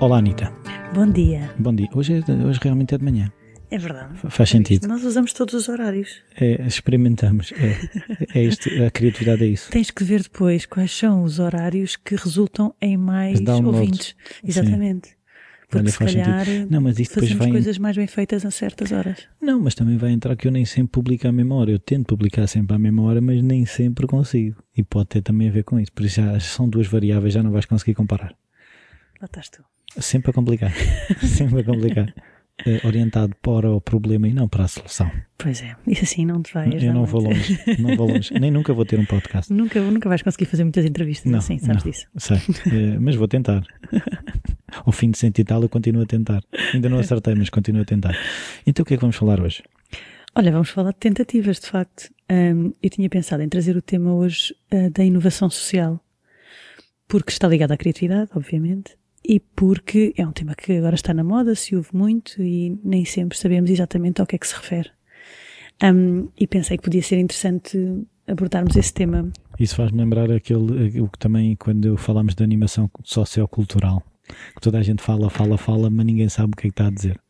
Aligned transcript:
Olá, 0.00 0.18
Anitta. 0.18 0.52
Bom 0.94 1.10
dia. 1.10 1.50
Bom 1.58 1.74
dia. 1.74 1.88
Hoje, 1.92 2.22
é, 2.24 2.46
hoje 2.46 2.60
realmente 2.62 2.94
é 2.94 2.98
de 2.98 3.04
manhã. 3.04 3.32
É 3.68 3.76
verdade. 3.76 4.14
Faz 4.30 4.48
sentido. 4.48 4.86
Nós 4.86 5.02
usamos 5.02 5.32
todos 5.32 5.54
os 5.54 5.68
horários. 5.68 6.22
É, 6.40 6.64
experimentamos. 6.64 7.52
É, 7.52 8.38
é 8.38 8.44
isto, 8.44 8.68
a 8.84 8.92
criatividade 8.92 9.42
é 9.42 9.48
isso. 9.48 9.68
Tens 9.72 9.90
que 9.90 10.04
ver 10.04 10.22
depois 10.22 10.66
quais 10.66 10.92
são 10.92 11.24
os 11.24 11.40
horários 11.40 11.96
que 11.96 12.14
resultam 12.14 12.72
em 12.80 12.96
mais 12.96 13.40
ouvintes. 13.64 14.14
Exatamente. 14.44 15.18
Porque 15.68 15.82
Olha, 15.82 15.90
se 15.90 15.98
faz 15.98 16.14
calhar 16.14 16.44
sentido. 16.46 16.70
Não, 16.70 16.80
mas 16.80 16.98
isto 17.00 17.14
depois 17.14 17.32
fazemos 17.32 17.44
vai. 17.44 17.50
coisas 17.50 17.78
mais 17.78 17.96
bem 17.96 18.06
feitas 18.06 18.46
a 18.46 18.50
certas 18.52 18.92
horas. 18.92 19.28
Não, 19.40 19.60
mas 19.60 19.74
também 19.74 19.96
vai 19.96 20.12
entrar 20.12 20.36
que 20.36 20.46
eu 20.46 20.52
nem 20.52 20.64
sempre 20.64 20.92
publico 20.92 21.26
à 21.26 21.32
mesma 21.32 21.56
hora. 21.56 21.72
Eu 21.72 21.78
tento 21.80 22.06
publicar 22.06 22.46
sempre 22.46 22.76
à 22.76 22.78
mesma 22.78 23.02
hora, 23.02 23.20
mas 23.20 23.42
nem 23.42 23.66
sempre 23.66 24.06
consigo. 24.06 24.62
E 24.76 24.84
pode 24.84 25.08
ter 25.08 25.22
também 25.22 25.48
a 25.48 25.50
ver 25.52 25.64
com 25.64 25.78
isso. 25.80 25.92
Por 25.92 26.06
isso 26.06 26.20
já 26.20 26.38
são 26.38 26.68
duas 26.68 26.86
variáveis, 26.86 27.34
já 27.34 27.42
não 27.42 27.50
vais 27.50 27.66
conseguir 27.66 27.94
comparar. 27.94 28.32
Lá 29.20 29.26
estás 29.26 29.50
tu. 29.50 29.64
Sempre 29.96 30.30
a 30.30 30.34
complicar. 30.34 30.72
sempre 31.24 31.60
a 31.60 31.64
complicar. 31.64 32.14
É, 32.66 32.84
orientado 32.84 33.36
para 33.40 33.70
o 33.70 33.80
problema 33.80 34.26
e 34.26 34.34
não 34.34 34.48
para 34.48 34.64
a 34.64 34.68
solução. 34.68 35.08
Pois 35.36 35.62
é. 35.62 35.76
Isso 35.86 36.02
assim 36.02 36.26
não 36.26 36.42
te 36.42 36.52
vai 36.52 36.68
eu 36.68 36.92
não 36.92 37.04
vou 37.04 37.22
longe. 37.22 37.56
Não 37.78 37.96
vou 37.96 38.08
longe. 38.08 38.34
Nem 38.34 38.50
nunca 38.50 38.74
vou 38.74 38.84
ter 38.84 38.98
um 38.98 39.06
podcast. 39.06 39.52
Nunca, 39.52 39.80
nunca 39.80 40.08
vais 40.08 40.22
conseguir 40.22 40.46
fazer 40.46 40.64
muitas 40.64 40.84
entrevistas 40.84 41.30
Não, 41.30 41.38
assim, 41.38 41.58
sabes 41.58 41.84
não. 41.84 41.90
disso. 41.90 42.06
Sei, 42.16 42.36
eh, 42.36 42.98
mas 42.98 43.14
vou 43.14 43.28
tentar. 43.28 43.62
Ao 44.84 44.90
fim 44.92 45.12
de 45.12 45.18
cento 45.18 45.38
e 45.38 45.44
tal, 45.44 45.62
eu 45.62 45.68
continuo 45.68 46.02
a 46.02 46.06
tentar. 46.06 46.42
Ainda 46.74 46.88
não 46.88 46.98
acertei, 46.98 47.34
mas 47.36 47.48
continuo 47.48 47.82
a 47.82 47.84
tentar. 47.84 48.16
Então, 48.66 48.82
o 48.82 48.86
que 48.86 48.94
é 48.94 48.96
que 48.96 49.00
vamos 49.00 49.16
falar 49.16 49.40
hoje? 49.40 49.62
Olha, 50.34 50.50
vamos 50.50 50.68
falar 50.70 50.90
de 50.90 50.98
tentativas, 50.98 51.60
de 51.60 51.66
facto. 51.68 52.10
Ahm, 52.28 52.72
eu 52.82 52.90
tinha 52.90 53.08
pensado 53.08 53.42
em 53.42 53.48
trazer 53.48 53.76
o 53.76 53.82
tema 53.82 54.12
hoje 54.14 54.54
ah, 54.70 54.90
da 54.92 55.04
inovação 55.04 55.48
social, 55.48 56.00
porque 57.06 57.30
está 57.30 57.46
ligado 57.48 57.72
à 57.72 57.76
criatividade, 57.76 58.30
obviamente, 58.34 58.97
e 59.28 59.38
porque 59.38 60.14
é 60.16 60.26
um 60.26 60.32
tema 60.32 60.54
que 60.54 60.72
agora 60.78 60.94
está 60.94 61.12
na 61.12 61.22
moda, 61.22 61.54
se 61.54 61.76
ouve 61.76 61.90
muito 61.92 62.42
e 62.42 62.78
nem 62.82 63.04
sempre 63.04 63.36
sabemos 63.36 63.70
exatamente 63.70 64.22
ao 64.22 64.26
que 64.26 64.36
é 64.36 64.38
que 64.38 64.48
se 64.48 64.54
refere. 64.54 64.90
Ahm, 65.82 66.28
e 66.40 66.46
pensei 66.46 66.78
que 66.78 66.82
podia 66.82 67.02
ser 67.02 67.18
interessante 67.18 67.78
abordarmos 68.26 68.74
esse 68.74 68.92
tema. 68.92 69.30
Isso 69.60 69.76
faz-me 69.76 69.98
lembrar 69.98 70.30
aquele, 70.30 70.96
eh, 70.96 71.02
o 71.02 71.08
que 71.08 71.18
também, 71.18 71.54
quando 71.56 71.96
falámos 71.98 72.34
de 72.34 72.42
animação 72.42 72.90
sociocultural, 73.04 74.02
que 74.54 74.60
toda 74.62 74.78
a 74.78 74.82
gente 74.82 75.02
fala, 75.02 75.28
fala, 75.28 75.58
fala, 75.58 75.90
mas 75.90 76.06
ninguém 76.06 76.28
sabe 76.30 76.52
o 76.54 76.56
que 76.56 76.68
é 76.68 76.70
que 76.70 76.72
está 76.72 76.86
a 76.86 76.90
dizer. 76.90 77.20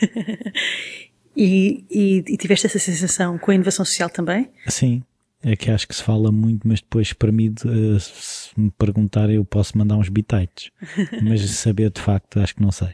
E, 1.36 1.86
e, 1.88 2.24
e 2.26 2.36
tiveste 2.36 2.66
essa 2.66 2.78
sensação 2.78 3.38
com 3.38 3.50
a 3.50 3.54
inovação 3.54 3.84
social 3.84 4.10
também? 4.10 4.50
Sim, 4.66 5.02
é 5.42 5.56
que 5.56 5.70
acho 5.70 5.88
que 5.88 5.94
se 5.94 6.02
fala 6.02 6.30
muito, 6.30 6.66
mas 6.68 6.80
depois 6.80 7.08
espremido, 7.08 7.62
eh, 7.66 7.98
se 7.98 8.50
me 8.58 8.70
perguntar, 8.70 9.30
eu 9.30 9.44
posso 9.44 9.76
mandar 9.78 9.96
uns 9.96 10.08
bitites. 10.08 10.70
Mas 11.22 11.40
saber 11.50 11.90
de 11.90 12.00
facto, 12.00 12.40
acho 12.40 12.54
que 12.54 12.62
não 12.62 12.70
sei. 12.70 12.90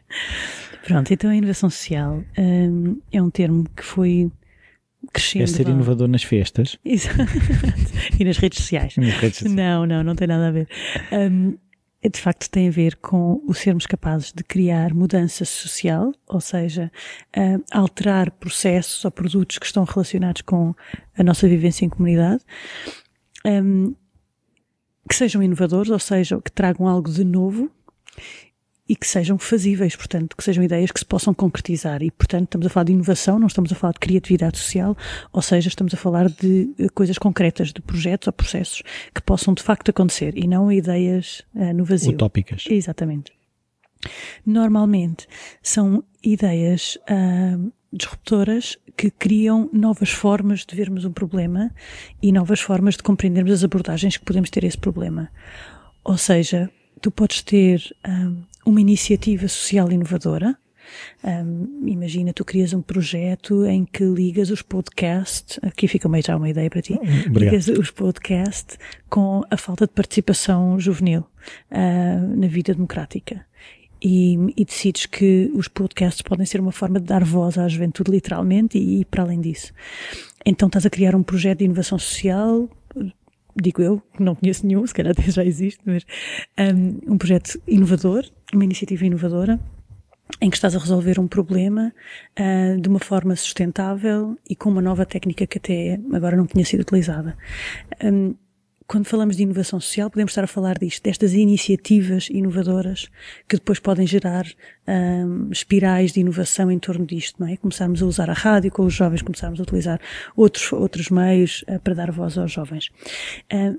Pronto, 0.84 1.12
então 1.12 1.30
a 1.30 1.36
inovação 1.36 1.68
social 1.68 2.22
ahm, 2.38 2.98
é 3.12 3.20
um 3.20 3.30
termo 3.30 3.64
que 3.76 3.82
foi 3.82 4.30
crescendo. 5.12 5.42
É 5.42 5.46
ser 5.46 5.68
inovador 5.68 6.06
nas 6.06 6.22
festas, 6.22 6.78
Exato. 6.84 7.18
e 8.18 8.24
nas 8.24 8.38
redes 8.38 8.60
sociais. 8.60 8.96
nas 8.96 9.14
redes 9.14 9.38
sociais. 9.38 9.54
Não, 9.54 9.84
não, 9.84 10.04
não 10.04 10.14
tem 10.14 10.28
nada 10.28 10.48
a 10.48 10.50
ver. 10.52 10.68
Hum, 11.12 11.56
de 12.08 12.20
facto, 12.20 12.50
tem 12.50 12.68
a 12.68 12.70
ver 12.70 12.96
com 12.96 13.42
o 13.46 13.54
sermos 13.54 13.86
capazes 13.86 14.32
de 14.32 14.44
criar 14.44 14.94
mudança 14.94 15.44
social, 15.44 16.12
ou 16.26 16.40
seja, 16.40 16.90
alterar 17.70 18.30
processos 18.32 19.04
ou 19.04 19.10
produtos 19.10 19.58
que 19.58 19.66
estão 19.66 19.84
relacionados 19.84 20.42
com 20.42 20.74
a 21.16 21.22
nossa 21.22 21.48
vivência 21.48 21.84
em 21.84 21.88
comunidade, 21.88 22.42
hum, 23.44 23.94
que 25.08 25.14
sejam 25.14 25.42
inovadores, 25.42 25.90
ou 25.90 25.98
seja, 25.98 26.40
que 26.40 26.52
tragam 26.52 26.86
algo 26.86 27.10
de 27.10 27.24
novo 27.24 27.70
e 28.88 28.94
que 28.94 29.06
sejam 29.06 29.38
fazíveis, 29.38 29.96
portanto, 29.96 30.36
que 30.36 30.44
sejam 30.44 30.62
ideias 30.62 30.92
que 30.92 30.98
se 30.98 31.04
possam 31.04 31.34
concretizar. 31.34 32.02
E, 32.02 32.10
portanto, 32.10 32.44
estamos 32.44 32.66
a 32.66 32.70
falar 32.70 32.84
de 32.84 32.92
inovação, 32.92 33.38
não 33.38 33.46
estamos 33.46 33.72
a 33.72 33.74
falar 33.74 33.92
de 33.92 34.00
criatividade 34.00 34.58
social, 34.58 34.96
ou 35.32 35.42
seja, 35.42 35.68
estamos 35.68 35.92
a 35.92 35.96
falar 35.96 36.28
de 36.28 36.72
eh, 36.78 36.88
coisas 36.94 37.18
concretas, 37.18 37.72
de 37.72 37.80
projetos 37.80 38.28
ou 38.28 38.32
processos 38.32 38.82
que 39.14 39.20
possam 39.22 39.54
de 39.54 39.62
facto 39.62 39.90
acontecer 39.90 40.36
e 40.36 40.46
não 40.46 40.70
ideias 40.70 41.42
eh, 41.54 41.72
no 41.72 41.84
vazio. 41.84 42.12
Utópicas. 42.12 42.64
Exatamente. 42.68 43.32
Normalmente 44.44 45.26
são 45.62 46.04
ideias 46.22 46.98
ah, 47.08 47.58
disruptoras 47.92 48.76
que 48.96 49.10
criam 49.10 49.68
novas 49.72 50.10
formas 50.10 50.64
de 50.64 50.76
vermos 50.76 51.04
um 51.04 51.12
problema 51.12 51.72
e 52.22 52.32
novas 52.32 52.60
formas 52.60 52.96
de 52.96 53.02
compreendermos 53.02 53.52
as 53.52 53.64
abordagens 53.64 54.16
que 54.16 54.24
podemos 54.24 54.50
ter 54.50 54.64
a 54.64 54.68
esse 54.68 54.78
problema. 54.78 55.30
Ou 56.04 56.16
seja, 56.16 56.70
tu 57.00 57.10
podes 57.10 57.42
ter 57.42 57.94
ah, 58.04 58.32
uma 58.64 58.80
iniciativa 58.80 59.46
social 59.48 59.90
inovadora. 59.90 60.56
Um, 61.24 61.82
imagina, 61.84 62.32
tu 62.32 62.44
crias 62.44 62.72
um 62.72 62.80
projeto 62.80 63.66
em 63.66 63.84
que 63.84 64.04
ligas 64.04 64.50
os 64.50 64.62
podcasts, 64.62 65.58
aqui 65.62 65.88
fica 65.88 66.08
meio 66.08 66.22
já 66.24 66.36
uma 66.36 66.48
ideia 66.48 66.70
para 66.70 66.80
ti, 66.80 66.94
Obrigado. 66.94 67.38
ligas 67.38 67.66
os 67.66 67.90
podcasts 67.90 68.78
com 69.10 69.42
a 69.50 69.56
falta 69.56 69.84
de 69.84 69.92
participação 69.92 70.78
juvenil 70.78 71.24
ah, 71.70 72.18
na 72.36 72.46
vida 72.46 72.72
democrática. 72.72 73.44
E, 74.00 74.34
e 74.56 74.64
decides 74.64 75.06
que 75.06 75.50
os 75.54 75.68
podcasts 75.68 76.22
podem 76.22 76.44
ser 76.44 76.60
uma 76.60 76.70
forma 76.70 77.00
de 77.00 77.06
dar 77.06 77.24
voz 77.24 77.56
à 77.58 77.66
juventude, 77.66 78.10
literalmente, 78.10 78.78
e 78.78 79.00
ir 79.00 79.04
para 79.06 79.22
além 79.22 79.40
disso. 79.40 79.72
Então 80.44 80.68
estás 80.68 80.86
a 80.86 80.90
criar 80.90 81.16
um 81.16 81.22
projeto 81.22 81.58
de 81.58 81.64
inovação 81.64 81.98
social, 81.98 82.68
digo 83.56 83.82
eu, 83.82 84.02
que 84.16 84.22
não 84.22 84.34
conheço 84.34 84.66
nenhum, 84.66 84.86
se 84.86 84.94
calhar 84.94 85.12
até 85.12 85.30
já 85.30 85.44
existe, 85.44 85.80
mas 85.84 86.04
um, 86.58 87.14
um 87.14 87.18
projeto 87.18 87.60
inovador, 87.66 88.24
uma 88.52 88.64
iniciativa 88.64 89.04
inovadora, 89.06 89.58
em 90.40 90.50
que 90.50 90.56
estás 90.56 90.74
a 90.74 90.78
resolver 90.78 91.18
um 91.20 91.28
problema 91.28 91.92
ah, 92.36 92.76
de 92.78 92.88
uma 92.88 92.98
forma 92.98 93.34
sustentável 93.36 94.36
e 94.48 94.56
com 94.56 94.68
uma 94.68 94.82
nova 94.82 95.06
técnica 95.06 95.46
que 95.46 95.58
até 95.58 96.00
agora 96.12 96.36
não 96.36 96.46
tinha 96.46 96.64
sido 96.64 96.80
utilizada. 96.80 97.36
Um, 98.02 98.34
quando 98.86 99.06
falamos 99.06 99.36
de 99.36 99.42
inovação 99.42 99.80
social, 99.80 100.08
podemos 100.08 100.30
estar 100.30 100.44
a 100.44 100.46
falar 100.46 100.78
disto, 100.78 101.02
destas 101.02 101.32
iniciativas 101.32 102.28
inovadoras 102.30 103.08
que 103.48 103.56
depois 103.56 103.80
podem 103.80 104.06
gerar 104.06 104.46
hum, 104.86 105.48
espirais 105.50 106.12
de 106.12 106.20
inovação 106.20 106.70
em 106.70 106.78
torno 106.78 107.04
disto, 107.04 107.40
não 107.40 107.48
é? 107.48 107.56
Começarmos 107.56 108.02
a 108.02 108.06
usar 108.06 108.30
a 108.30 108.32
rádio 108.32 108.70
com 108.70 108.84
os 108.84 108.94
jovens, 108.94 109.22
começarmos 109.22 109.58
a 109.58 109.62
utilizar 109.64 110.00
outros, 110.36 110.72
outros 110.72 111.10
meios 111.10 111.64
eh, 111.66 111.78
para 111.78 111.94
dar 111.94 112.12
voz 112.12 112.38
aos 112.38 112.52
jovens. 112.52 112.90
Hum, 113.52 113.78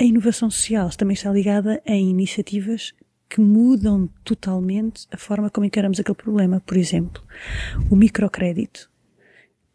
a 0.00 0.04
inovação 0.04 0.50
social 0.50 0.88
também 0.90 1.14
está 1.14 1.30
ligada 1.30 1.82
a 1.86 1.94
iniciativas 1.94 2.94
que 3.28 3.40
mudam 3.40 4.08
totalmente 4.24 5.06
a 5.12 5.16
forma 5.18 5.50
como 5.50 5.66
encaramos 5.66 6.00
aquele 6.00 6.16
problema. 6.16 6.62
Por 6.64 6.76
exemplo, 6.76 7.22
o 7.90 7.96
microcrédito, 7.96 8.88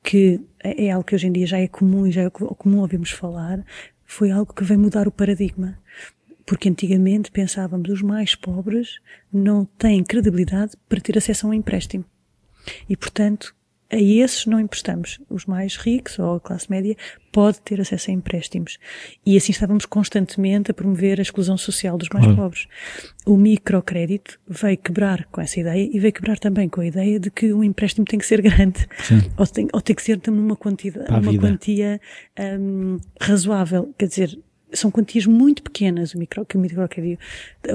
que 0.02 0.42
é 0.60 0.92
algo 0.92 1.06
que 1.06 1.14
hoje 1.14 1.28
em 1.28 1.32
dia 1.32 1.46
já 1.46 1.60
é 1.60 1.68
comum 1.68 2.08
e 2.08 2.12
já 2.12 2.24
é 2.24 2.30
comum 2.30 2.80
ouvirmos 2.80 3.12
falar, 3.12 3.64
foi 4.14 4.30
algo 4.30 4.54
que 4.54 4.64
veio 4.64 4.80
mudar 4.80 5.08
o 5.08 5.12
paradigma. 5.12 5.80
Porque 6.46 6.70
antigamente 6.70 7.32
pensávamos 7.32 7.90
os 7.90 8.02
mais 8.02 8.36
pobres 8.36 9.00
não 9.32 9.66
têm 9.66 10.04
credibilidade 10.04 10.78
para 10.88 11.02
ter 11.02 11.18
acesso 11.18 11.48
a 11.48 11.50
um 11.50 11.54
empréstimo. 11.54 12.06
E, 12.88 12.96
portanto, 12.96 13.56
a 13.94 14.02
esses 14.02 14.46
não 14.46 14.60
emprestamos. 14.60 15.20
Os 15.30 15.46
mais 15.46 15.76
ricos 15.78 16.18
ou 16.20 16.36
a 16.36 16.40
classe 16.40 16.70
média 16.70 16.96
pode 17.32 17.62
ter 17.62 17.80
acesso 17.82 18.12
a 18.12 18.14
empréstimos. 18.14 18.78
E 19.26 19.38
assim 19.38 19.52
estávamos 19.52 19.86
constantemente 19.86 20.72
a 20.72 20.74
promover 20.74 21.20
a 21.20 21.22
exclusão 21.22 21.58
social 21.58 21.98
dos 21.98 22.10
mais 22.10 22.26
Claro. 22.26 22.42
pobres. 22.42 22.68
O 23.26 23.38
microcrédito 23.38 24.40
veio 24.48 24.78
quebrar 24.78 25.26
com 25.26 25.42
essa 25.42 25.60
ideia 25.60 25.90
e 25.92 26.00
veio 26.00 26.14
quebrar 26.14 26.38
também 26.40 26.68
com 26.70 26.82
a 26.82 26.86
ideia 26.86 27.20
de 27.20 27.32
que 27.32 27.54
um 27.54 27.64
empréstimo 27.64 28.06
tem 28.06 28.20
que 28.20 28.26
ser 28.26 28.42
grande. 28.42 28.88
Ou 29.38 29.48
tem, 29.48 29.68
ou 29.74 29.82
tem 29.82 29.96
que 29.96 30.02
ser 30.02 30.20
também 30.20 30.42
uma 30.42 30.56
quantidade, 30.56 31.12
uma 31.12 31.38
quantia 31.38 32.00
hum, 32.60 32.98
razoável. 33.20 33.94
Quer 33.98 34.08
dizer, 34.08 34.40
são 34.74 34.92
quantias 34.92 35.26
muito 35.26 35.64
pequenas 35.64 36.14
o 36.14 36.18
micro, 36.18 36.46
que 36.46 36.58
o 36.58 36.60
microcrédito, 36.60 37.22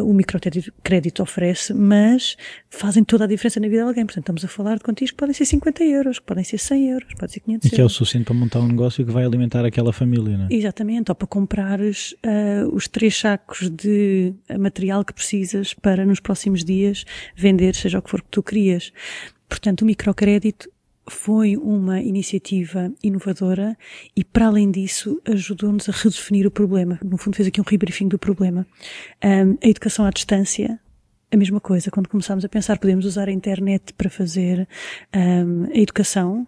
o 0.04 0.12
microcrédito 0.12 0.72
crédito 0.82 1.22
oferece, 1.22 1.72
mas 1.72 2.36
fazem 2.68 3.04
toda 3.04 3.24
a 3.24 3.26
diferença 3.26 3.60
na 3.60 3.68
vida 3.68 3.82
de 3.82 3.88
alguém. 3.88 4.04
Portanto, 4.04 4.24
estamos 4.24 4.44
a 4.44 4.48
falar 4.48 4.76
de 4.76 4.84
quantias 4.84 5.10
que 5.10 5.16
podem 5.16 5.34
ser 5.34 5.44
50 5.44 5.84
euros, 5.84 6.18
que 6.18 6.24
podem 6.26 6.44
ser 6.44 6.58
100 6.58 6.90
euros, 6.90 7.14
pode 7.14 7.32
ser 7.32 7.40
500 7.40 7.66
E 7.66 7.70
que 7.70 7.76
é 7.76 7.78
o 7.78 7.82
euros. 7.82 7.92
suficiente 7.94 8.24
para 8.24 8.34
montar 8.34 8.60
um 8.60 8.68
negócio 8.68 9.04
que 9.04 9.10
vai 9.10 9.24
alimentar 9.24 9.64
aquela 9.64 9.92
família, 9.92 10.36
não 10.36 10.46
é? 10.46 10.48
Exatamente, 10.50 11.10
ou 11.10 11.14
para 11.14 11.26
comprares 11.26 12.14
ah, 12.22 12.66
os 12.72 12.88
três 12.88 13.16
sacos 13.16 13.70
de 13.70 14.34
material 14.58 15.04
que 15.04 15.12
precisas 15.12 15.74
para 15.74 16.04
nos 16.04 16.20
próximos 16.20 16.64
dias 16.64 17.04
vender, 17.36 17.74
seja 17.74 17.98
o 17.98 18.02
que 18.02 18.10
for 18.10 18.22
que 18.22 18.28
tu 18.30 18.42
querias. 18.42 18.92
Portanto, 19.48 19.82
o 19.82 19.86
microcrédito 19.86 20.68
foi 21.12 21.56
uma 21.56 22.00
iniciativa 22.00 22.92
inovadora 23.02 23.76
e, 24.16 24.24
para 24.24 24.46
além 24.46 24.70
disso, 24.70 25.20
ajudou-nos 25.24 25.88
a 25.88 25.92
redefinir 25.92 26.46
o 26.46 26.50
problema. 26.50 26.98
No 27.04 27.16
fundo, 27.16 27.36
fez 27.36 27.48
aqui 27.48 27.60
um 27.60 27.64
rebriefing 27.64 28.08
do 28.08 28.18
problema. 28.18 28.66
Ahm, 29.22 29.56
a 29.62 29.68
educação 29.68 30.04
à 30.04 30.10
distância, 30.10 30.78
a 31.30 31.36
mesma 31.36 31.60
coisa. 31.60 31.90
Quando 31.90 32.08
começámos 32.08 32.44
a 32.44 32.48
pensar, 32.48 32.78
podemos 32.78 33.04
usar 33.04 33.28
a 33.28 33.32
internet 33.32 33.92
para 33.94 34.10
fazer 34.10 34.68
ahm, 35.12 35.66
a 35.74 35.78
educação. 35.78 36.46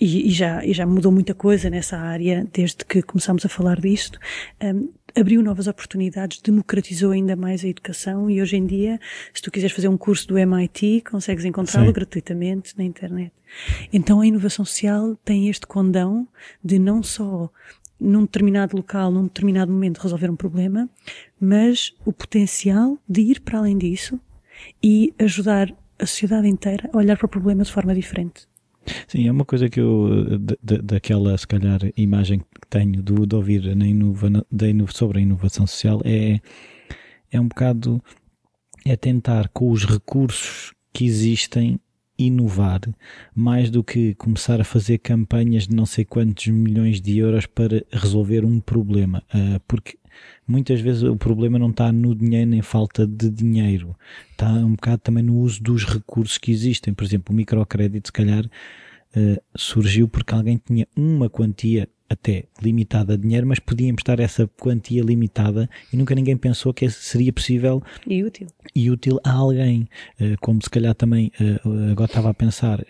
E, 0.00 0.28
e 0.28 0.30
já, 0.30 0.64
e 0.64 0.72
já 0.72 0.84
mudou 0.84 1.12
muita 1.12 1.34
coisa 1.34 1.70
nessa 1.70 1.96
área 1.96 2.46
desde 2.52 2.84
que 2.84 3.00
começámos 3.00 3.46
a 3.46 3.48
falar 3.48 3.80
disto. 3.80 4.18
Ahm, 4.60 4.88
abriu 5.16 5.42
novas 5.42 5.66
oportunidades, 5.66 6.40
democratizou 6.40 7.12
ainda 7.12 7.36
mais 7.36 7.64
a 7.64 7.68
educação 7.68 8.28
e 8.28 8.42
hoje 8.42 8.56
em 8.56 8.66
dia, 8.66 9.00
se 9.32 9.40
tu 9.40 9.50
quiseres 9.50 9.74
fazer 9.74 9.88
um 9.88 9.96
curso 9.96 10.26
do 10.26 10.38
MIT, 10.38 11.04
consegues 11.08 11.44
encontrá-lo 11.44 11.92
gratuitamente 11.92 12.76
na 12.76 12.84
internet. 12.84 13.32
Então 13.92 14.20
a 14.20 14.26
inovação 14.26 14.64
social 14.64 15.16
tem 15.24 15.48
este 15.48 15.66
condão 15.66 16.26
de 16.62 16.78
não 16.78 17.02
só 17.02 17.50
num 18.00 18.22
determinado 18.22 18.76
local, 18.76 19.10
num 19.10 19.24
determinado 19.24 19.72
momento 19.72 19.98
resolver 19.98 20.30
um 20.30 20.36
problema, 20.36 20.88
mas 21.40 21.94
o 22.04 22.12
potencial 22.12 22.98
de 23.08 23.20
ir 23.22 23.40
para 23.40 23.58
além 23.58 23.78
disso 23.78 24.20
e 24.82 25.14
ajudar 25.18 25.72
a 25.98 26.06
sociedade 26.06 26.48
inteira 26.48 26.90
a 26.92 26.98
olhar 26.98 27.16
para 27.16 27.26
o 27.26 27.28
problema 27.28 27.62
de 27.62 27.72
forma 27.72 27.94
diferente. 27.94 28.46
Sim, 29.06 29.28
é 29.28 29.32
uma 29.32 29.44
coisa 29.44 29.68
que 29.68 29.80
eu, 29.80 30.38
daquela, 30.62 31.36
se 31.36 31.46
calhar, 31.46 31.80
imagem 31.96 32.40
que 32.40 32.68
tenho 32.68 33.02
do, 33.02 33.26
de 33.26 33.34
ouvir 33.34 33.74
na 33.76 33.86
inova, 33.86 34.44
da 34.50 34.68
inova, 34.68 34.92
sobre 34.92 35.18
a 35.18 35.22
inovação 35.22 35.66
social 35.66 36.00
é, 36.04 36.40
é 37.30 37.40
um 37.40 37.48
bocado, 37.48 38.02
é 38.84 38.96
tentar 38.96 39.48
com 39.48 39.70
os 39.70 39.84
recursos 39.84 40.72
que 40.92 41.04
existem 41.04 41.78
inovar. 42.18 42.80
Mais 43.34 43.70
do 43.70 43.82
que 43.82 44.14
começar 44.14 44.60
a 44.60 44.64
fazer 44.64 44.98
campanhas 44.98 45.66
de 45.66 45.74
não 45.74 45.86
sei 45.86 46.04
quantos 46.04 46.46
milhões 46.46 47.00
de 47.00 47.18
euros 47.18 47.46
para 47.46 47.84
resolver 47.90 48.44
um 48.44 48.60
problema, 48.60 49.22
uh, 49.34 49.60
porque 49.66 49.98
muitas 50.46 50.80
vezes 50.80 51.02
o 51.02 51.16
problema 51.16 51.58
não 51.58 51.70
está 51.70 51.92
no 51.92 52.14
dinheiro 52.14 52.50
nem 52.50 52.62
falta 52.62 53.06
de 53.06 53.30
dinheiro, 53.30 53.96
está 54.30 54.50
um 54.50 54.72
bocado 54.72 54.98
também 54.98 55.22
no 55.22 55.36
uso 55.38 55.62
dos 55.62 55.84
recursos 55.84 56.38
que 56.38 56.50
existem. 56.50 56.92
Por 56.92 57.04
exemplo, 57.04 57.32
o 57.32 57.36
microcrédito, 57.36 58.08
se 58.08 58.12
calhar, 58.12 58.44
uh, 58.44 59.42
surgiu 59.56 60.08
porque 60.08 60.34
alguém 60.34 60.60
tinha 60.64 60.86
uma 60.96 61.28
quantia 61.28 61.88
até 62.08 62.44
limitada 62.62 63.16
de 63.16 63.22
dinheiro, 63.22 63.46
mas 63.46 63.58
podia 63.58 63.88
emprestar 63.88 64.20
essa 64.20 64.46
quantia 64.60 65.02
limitada 65.02 65.68
e 65.92 65.96
nunca 65.96 66.14
ninguém 66.14 66.36
pensou 66.36 66.72
que 66.72 66.88
seria 66.90 67.32
possível 67.32 67.82
e 68.06 68.22
útil, 68.22 68.46
e 68.74 68.90
útil 68.90 69.18
a 69.24 69.32
alguém. 69.32 69.88
Uh, 70.20 70.36
como 70.40 70.62
se 70.62 70.70
calhar 70.70 70.94
também, 70.94 71.32
uh, 71.40 71.90
agora 71.90 72.10
estava 72.10 72.30
a 72.30 72.34
pensar, 72.34 72.84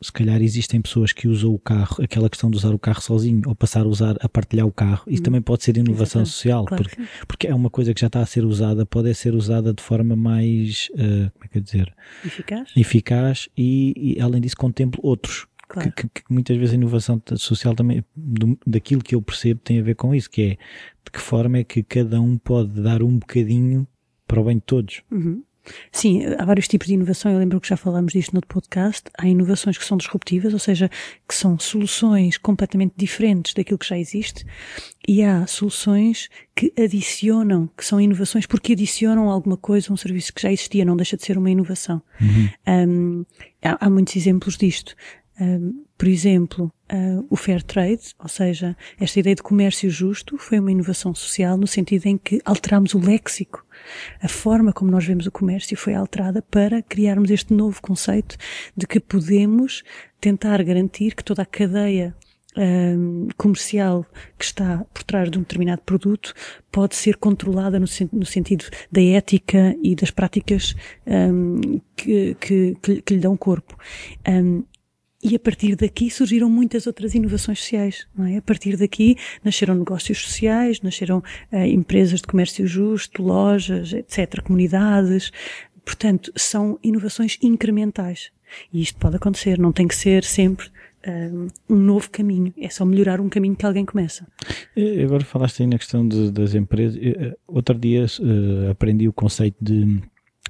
se 0.00 0.12
calhar 0.12 0.40
existem 0.40 0.80
pessoas 0.80 1.12
que 1.12 1.26
usam 1.26 1.52
o 1.52 1.58
carro, 1.58 1.96
aquela 2.02 2.28
questão 2.30 2.50
de 2.50 2.56
usar 2.56 2.72
o 2.72 2.78
carro 2.78 3.00
sozinho 3.00 3.42
ou 3.46 3.54
passar 3.54 3.84
a 3.84 3.88
usar, 3.88 4.16
a 4.20 4.28
partilhar 4.28 4.66
o 4.66 4.72
carro, 4.72 5.04
isso 5.06 5.20
hum. 5.20 5.24
também 5.24 5.42
pode 5.42 5.64
ser 5.64 5.76
inovação 5.76 6.22
Exatamente. 6.22 6.30
social, 6.30 6.64
claro 6.64 6.84
porque, 6.84 7.02
porque 7.26 7.46
é 7.48 7.54
uma 7.54 7.70
coisa 7.70 7.92
que 7.92 8.00
já 8.00 8.06
está 8.06 8.20
a 8.20 8.26
ser 8.26 8.44
usada, 8.44 8.86
pode 8.86 9.12
ser 9.14 9.34
usada 9.34 9.72
de 9.72 9.82
forma 9.82 10.14
mais, 10.14 10.88
uh, 10.92 11.30
como 11.32 11.44
é 11.44 11.48
que 11.48 11.58
é 11.58 11.60
dizer? 11.60 11.94
Eficaz. 12.24 12.70
Eficaz 12.76 13.48
e, 13.56 14.16
e 14.16 14.20
além 14.20 14.40
disso 14.40 14.56
contempla 14.56 15.00
outros. 15.02 15.46
Claro. 15.68 15.92
Que, 15.92 16.08
que, 16.08 16.22
que, 16.22 16.32
muitas 16.32 16.56
vezes 16.56 16.72
a 16.72 16.76
inovação 16.76 17.20
social 17.36 17.74
também, 17.74 18.02
do, 18.16 18.58
daquilo 18.66 19.02
que 19.02 19.14
eu 19.14 19.20
percebo, 19.20 19.60
tem 19.62 19.78
a 19.78 19.82
ver 19.82 19.96
com 19.96 20.14
isso, 20.14 20.30
que 20.30 20.42
é 20.42 20.48
de 21.04 21.12
que 21.12 21.20
forma 21.20 21.58
é 21.58 21.64
que 21.64 21.82
cada 21.82 22.20
um 22.20 22.38
pode 22.38 22.80
dar 22.80 23.02
um 23.02 23.18
bocadinho 23.18 23.86
para 24.26 24.40
o 24.40 24.44
bem 24.44 24.56
de 24.56 24.62
todos. 24.62 25.02
Uhum. 25.10 25.42
Sim, 25.92 26.22
há 26.38 26.44
vários 26.44 26.68
tipos 26.68 26.86
de 26.86 26.94
inovação. 26.94 27.32
Eu 27.32 27.38
lembro 27.38 27.60
que 27.60 27.68
já 27.68 27.76
falámos 27.76 28.12
disto 28.12 28.34
no 28.34 28.40
podcast. 28.40 29.04
Há 29.16 29.26
inovações 29.26 29.76
que 29.78 29.84
são 29.84 29.96
disruptivas, 29.96 30.52
ou 30.52 30.58
seja, 30.58 30.90
que 31.26 31.34
são 31.34 31.58
soluções 31.58 32.38
completamente 32.38 32.94
diferentes 32.96 33.54
daquilo 33.54 33.78
que 33.78 33.88
já 33.88 33.98
existe. 33.98 34.44
E 35.06 35.22
há 35.22 35.46
soluções 35.46 36.28
que 36.54 36.72
adicionam, 36.78 37.68
que 37.76 37.84
são 37.84 38.00
inovações 38.00 38.46
porque 38.46 38.72
adicionam 38.72 39.30
alguma 39.30 39.56
coisa, 39.56 39.92
um 39.92 39.96
serviço 39.96 40.32
que 40.32 40.42
já 40.42 40.52
existia, 40.52 40.84
não 40.84 40.96
deixa 40.96 41.16
de 41.16 41.24
ser 41.24 41.38
uma 41.38 41.50
inovação. 41.50 42.02
Uhum. 42.20 42.48
Um, 42.66 43.24
há, 43.62 43.86
há, 43.86 43.90
muitos 43.90 44.16
exemplos 44.16 44.56
disto 44.56 44.94
por 45.98 46.06
exemplo, 46.06 46.72
uh, 46.92 47.26
o 47.28 47.34
fair 47.34 47.60
trade, 47.60 48.14
ou 48.20 48.28
seja, 48.28 48.76
esta 49.00 49.18
ideia 49.18 49.34
de 49.34 49.42
comércio 49.42 49.90
justo, 49.90 50.38
foi 50.38 50.60
uma 50.60 50.70
inovação 50.70 51.12
social 51.12 51.56
no 51.56 51.66
sentido 51.66 52.06
em 52.06 52.16
que 52.16 52.40
alteramos 52.44 52.94
o 52.94 53.00
léxico. 53.00 53.66
A 54.22 54.28
forma 54.28 54.72
como 54.72 54.92
nós 54.92 55.04
vemos 55.04 55.26
o 55.26 55.32
comércio 55.32 55.76
foi 55.76 55.94
alterada 55.94 56.40
para 56.40 56.80
criarmos 56.82 57.30
este 57.30 57.52
novo 57.52 57.82
conceito 57.82 58.36
de 58.76 58.86
que 58.86 59.00
podemos 59.00 59.82
tentar 60.20 60.62
garantir 60.62 61.16
que 61.16 61.24
toda 61.24 61.42
a 61.42 61.46
cadeia 61.46 62.14
um, 62.56 63.28
comercial 63.36 64.06
que 64.38 64.44
está 64.44 64.84
por 64.94 65.02
trás 65.02 65.30
de 65.30 65.38
um 65.38 65.42
determinado 65.42 65.82
produto 65.82 66.32
pode 66.70 66.94
ser 66.94 67.16
controlada 67.16 67.78
no, 67.78 67.86
no 68.12 68.26
sentido 68.26 68.64
da 68.90 69.02
ética 69.02 69.76
e 69.82 69.94
das 69.94 70.10
práticas 70.10 70.74
um, 71.06 71.80
que, 71.96 72.36
que, 72.40 72.76
que, 73.02 73.14
lhe 73.14 73.20
dão 73.20 73.36
corpo. 73.36 73.76
Um, 74.28 74.64
e 75.22 75.34
a 75.34 75.38
partir 75.38 75.74
daqui 75.74 76.10
surgiram 76.10 76.48
muitas 76.48 76.86
outras 76.86 77.14
inovações 77.14 77.58
sociais, 77.58 78.06
não 78.16 78.24
é? 78.24 78.36
A 78.36 78.42
partir 78.42 78.76
daqui 78.76 79.16
nasceram 79.42 79.74
negócios 79.74 80.18
sociais, 80.18 80.80
nasceram 80.80 81.18
uh, 81.52 81.56
empresas 81.64 82.20
de 82.20 82.26
comércio 82.26 82.66
justo, 82.66 83.22
lojas, 83.22 83.92
etc., 83.92 84.40
comunidades. 84.42 85.32
Portanto, 85.84 86.32
são 86.36 86.78
inovações 86.82 87.36
incrementais. 87.42 88.30
E 88.72 88.80
isto 88.80 88.98
pode 88.98 89.16
acontecer, 89.16 89.58
não 89.58 89.72
tem 89.72 89.88
que 89.88 89.94
ser 89.94 90.22
sempre 90.22 90.68
uh, 91.06 91.48
um 91.68 91.76
novo 91.76 92.08
caminho, 92.10 92.52
é 92.56 92.68
só 92.68 92.84
melhorar 92.84 93.20
um 93.20 93.28
caminho 93.28 93.56
que 93.56 93.66
alguém 93.66 93.84
começa. 93.84 94.26
Agora 95.04 95.24
falaste 95.24 95.62
aí 95.62 95.66
na 95.66 95.78
questão 95.78 96.06
de, 96.06 96.30
das 96.30 96.54
empresas. 96.54 96.98
Eh, 97.02 97.36
outro 97.46 97.76
dia 97.76 98.04
uh, 98.04 98.70
aprendi 98.70 99.08
o 99.08 99.12
conceito 99.12 99.56
de, 99.60 100.00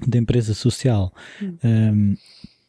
de 0.07 0.17
empresa 0.17 0.53
social, 0.53 1.11
hum. 1.41 1.57
um, 1.63 2.15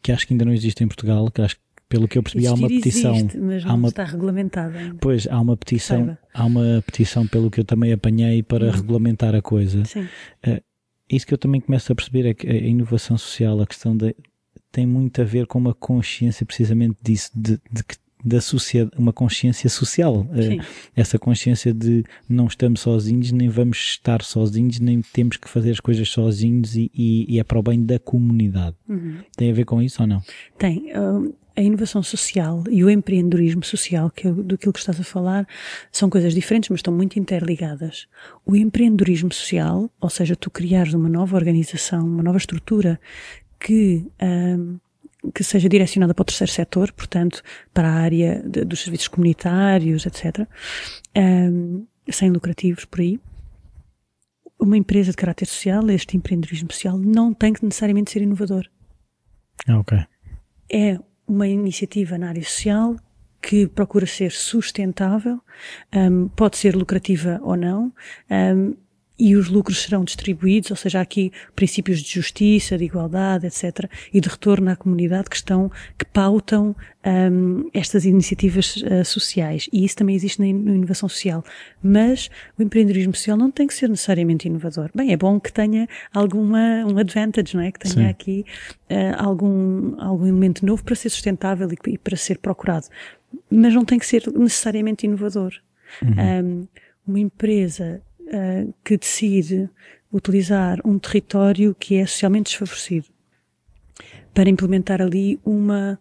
que 0.03 0.13
acho 0.13 0.27
que 0.27 0.33
ainda 0.33 0.47
não 0.47 0.53
existe 0.53 0.83
em 0.83 0.89
Portugal, 0.89 1.31
que 1.31 1.43
acho 1.43 1.57
que 1.57 1.63
pelo 1.91 2.07
que 2.07 2.17
eu 2.17 2.23
percebi, 2.23 2.45
Existir 2.45 2.63
há 2.63 2.67
uma 2.67 2.69
petição. 2.69 3.15
Existe, 3.17 3.39
mas 3.39 3.65
não 3.65 3.75
uma, 3.75 3.89
está 3.89 4.05
regulamentada. 4.05 4.79
Ainda. 4.79 4.97
Pois, 5.01 5.27
há 5.27 5.41
uma 5.41 5.57
petição, 5.57 6.17
há 6.33 6.45
uma 6.47 6.83
petição, 6.87 7.27
pelo 7.27 7.51
que 7.51 7.59
eu 7.59 7.65
também 7.65 7.93
apanhei, 7.93 8.45
para 8.45 8.67
uhum. 8.67 8.71
regulamentar 8.71 9.35
a 9.35 9.43
coisa. 9.43 9.85
Sim. 9.85 10.05
Uh, 10.47 10.63
isso 11.11 11.27
que 11.27 11.35
eu 11.35 11.39
também 11.39 11.61
começo 11.61 11.91
a 11.93 11.95
perceber 11.95 12.27
é 12.27 12.33
que 12.33 12.49
a 12.49 12.55
inovação 12.55 13.19
social, 13.19 13.61
a 13.61 13.67
questão 13.67 13.97
de, 13.97 14.15
tem 14.71 14.87
muito 14.87 15.21
a 15.21 15.25
ver 15.25 15.49
com 15.49 15.59
uma 15.59 15.75
consciência 15.75 16.47
precisamente 16.47 16.97
disso, 17.03 17.33
de, 17.35 17.59
de 17.73 17.83
que 17.83 17.97
da 18.25 18.41
sociedade, 18.41 18.97
uma 18.97 19.13
consciência 19.13 19.69
social. 19.69 20.21
Uh, 20.21 20.63
essa 20.95 21.19
consciência 21.19 21.73
de 21.75 22.05
não 22.29 22.47
estamos 22.47 22.81
sozinhos, 22.81 23.33
nem 23.33 23.49
vamos 23.49 23.79
estar 23.79 24.23
sozinhos, 24.23 24.79
nem 24.79 25.01
temos 25.01 25.37
que 25.37 25.49
fazer 25.49 25.73
as 25.73 25.81
coisas 25.81 26.09
sozinhos 26.09 26.77
e, 26.77 26.91
e, 26.95 27.35
e 27.35 27.41
é 27.41 27.45
para 27.45 27.59
o 27.59 27.63
bem 27.63 27.83
da 27.83 27.99
comunidade. 27.99 28.77
Uhum. 28.89 29.17
Tem 29.37 29.51
a 29.51 29.55
ver 29.55 29.65
com 29.65 29.83
isso 29.83 30.03
ou 30.03 30.07
não? 30.07 30.23
Tem. 30.57 30.93
Uh, 30.97 31.35
a 31.61 31.63
inovação 31.63 32.03
social 32.03 32.65
e 32.71 32.83
o 32.83 32.89
empreendedorismo 32.89 33.63
social, 33.63 34.11
que 34.11 34.27
é 34.27 34.33
do 34.33 34.57
que 34.57 34.67
estás 34.71 34.99
a 34.99 35.05
falar, 35.05 35.47
são 35.93 36.09
coisas 36.09 36.35
diferentes, 36.35 36.71
mas 36.71 36.79
estão 36.79 36.93
muito 36.93 37.19
interligadas. 37.19 38.09
O 38.47 38.57
empreendedorismo 38.57 39.31
social, 39.31 39.91
ou 40.01 40.09
seja, 40.09 40.35
tu 40.35 40.51
criares 40.51 40.95
uma 40.95 41.09
nova 41.09 41.37
organização, 41.37 42.03
uma 42.03 42.23
nova 42.23 42.39
estrutura 42.39 42.99
que, 43.59 44.07
um, 44.23 44.79
que 45.35 45.45
seja 45.45 45.69
direcionada 45.69 46.15
para 46.15 46.23
o 46.23 46.25
terceiro 46.25 46.51
setor, 46.51 46.93
portanto, 46.93 47.43
para 47.75 47.89
a 47.89 47.93
área 47.93 48.43
de, 48.43 48.65
dos 48.65 48.81
serviços 48.81 49.09
comunitários, 49.09 50.07
etc., 50.07 50.49
um, 51.15 51.87
sem 52.09 52.31
lucrativos 52.31 52.87
por 52.87 53.01
aí. 53.01 53.21
Uma 54.59 54.79
empresa 54.79 55.11
de 55.11 55.17
caráter 55.19 55.47
social, 55.47 55.89
este 55.91 56.17
empreendedorismo 56.17 56.73
social, 56.73 56.97
não 56.97 57.35
tem 57.35 57.53
que 57.53 57.63
necessariamente 57.63 58.11
ser 58.11 58.23
inovador. 58.23 58.67
Ah, 59.69 59.79
ok. 59.79 59.99
É 60.73 60.99
uma 61.31 61.47
iniciativa 61.47 62.19
na 62.19 62.29
área 62.29 62.43
social 62.43 62.97
que 63.41 63.67
procura 63.69 64.05
ser 64.05 64.33
sustentável, 64.33 65.41
um, 65.95 66.29
pode 66.29 66.59
ser 66.59 66.75
lucrativa 66.75 67.41
ou 67.43 67.57
não, 67.57 67.93
um, 68.29 68.75
e 69.21 69.37
os 69.37 69.49
lucros 69.49 69.83
serão 69.83 70.03
distribuídos, 70.03 70.71
ou 70.71 70.77
seja, 70.77 70.99
há 70.99 71.03
aqui 71.03 71.31
princípios 71.55 72.01
de 72.01 72.11
justiça, 72.11 72.79
de 72.79 72.85
igualdade, 72.85 73.47
etc., 73.47 73.85
e 74.13 74.19
de 74.19 74.29
retorno 74.31 74.71
à 74.71 74.77
comunidade 74.77 75.29
que 75.29 75.37
estão, 75.37 75.71
que 75.99 76.07
pautam 76.07 76.75
um, 77.05 77.69
estas 77.75 78.07
iniciativas 78.07 78.77
uh, 78.77 79.05
sociais. 79.05 79.69
E 79.71 79.85
isso 79.85 79.97
também 79.97 80.17
existe 80.17 80.41
na, 80.41 80.47
na, 80.47 80.75
inovação 80.75 81.07
social. 81.07 81.45
Mas 81.83 82.31
o 82.59 82.63
empreendedorismo 82.63 83.15
social 83.15 83.37
não 83.37 83.51
tem 83.51 83.67
que 83.67 83.75
ser 83.75 83.91
necessariamente 83.91 84.49
inovador. 84.49 84.91
Bem, 84.95 85.13
é 85.13 85.17
bom 85.19 85.39
que 85.39 85.53
tenha 85.53 85.87
alguma, 86.15 86.85
um 86.87 86.97
advantage, 86.97 87.55
não 87.55 87.63
é? 87.63 87.71
Que 87.71 87.81
tenha 87.81 88.07
Sim. 88.07 88.11
aqui 88.11 88.45
uh, 88.91 89.23
algum, 89.23 90.01
algum 90.01 90.27
elemento 90.27 90.65
novo 90.65 90.83
para 90.83 90.95
ser 90.95 91.11
sustentável 91.11 91.69
e, 91.71 91.91
e, 91.91 91.99
para 91.99 92.17
ser 92.17 92.39
procurado. 92.39 92.87
Mas 93.51 93.75
não 93.75 93.85
tem 93.85 93.99
que 93.99 94.07
ser 94.07 94.27
necessariamente 94.33 95.05
inovador. 95.07 95.53
Uhum. 96.03 96.15
Um, 96.45 96.69
uma 97.07 97.21
empresa 97.21 98.01
uh, 98.31 98.73
que 98.85 98.97
decide 98.97 99.69
utilizar 100.13 100.79
um 100.85 100.99
território 100.99 101.75
que 101.75 101.97
é 101.97 102.07
socialmente 102.07 102.51
desfavorecido 102.51 103.07
para 104.33 104.49
implementar 104.49 105.01
ali 105.01 105.39
uma 105.45 105.99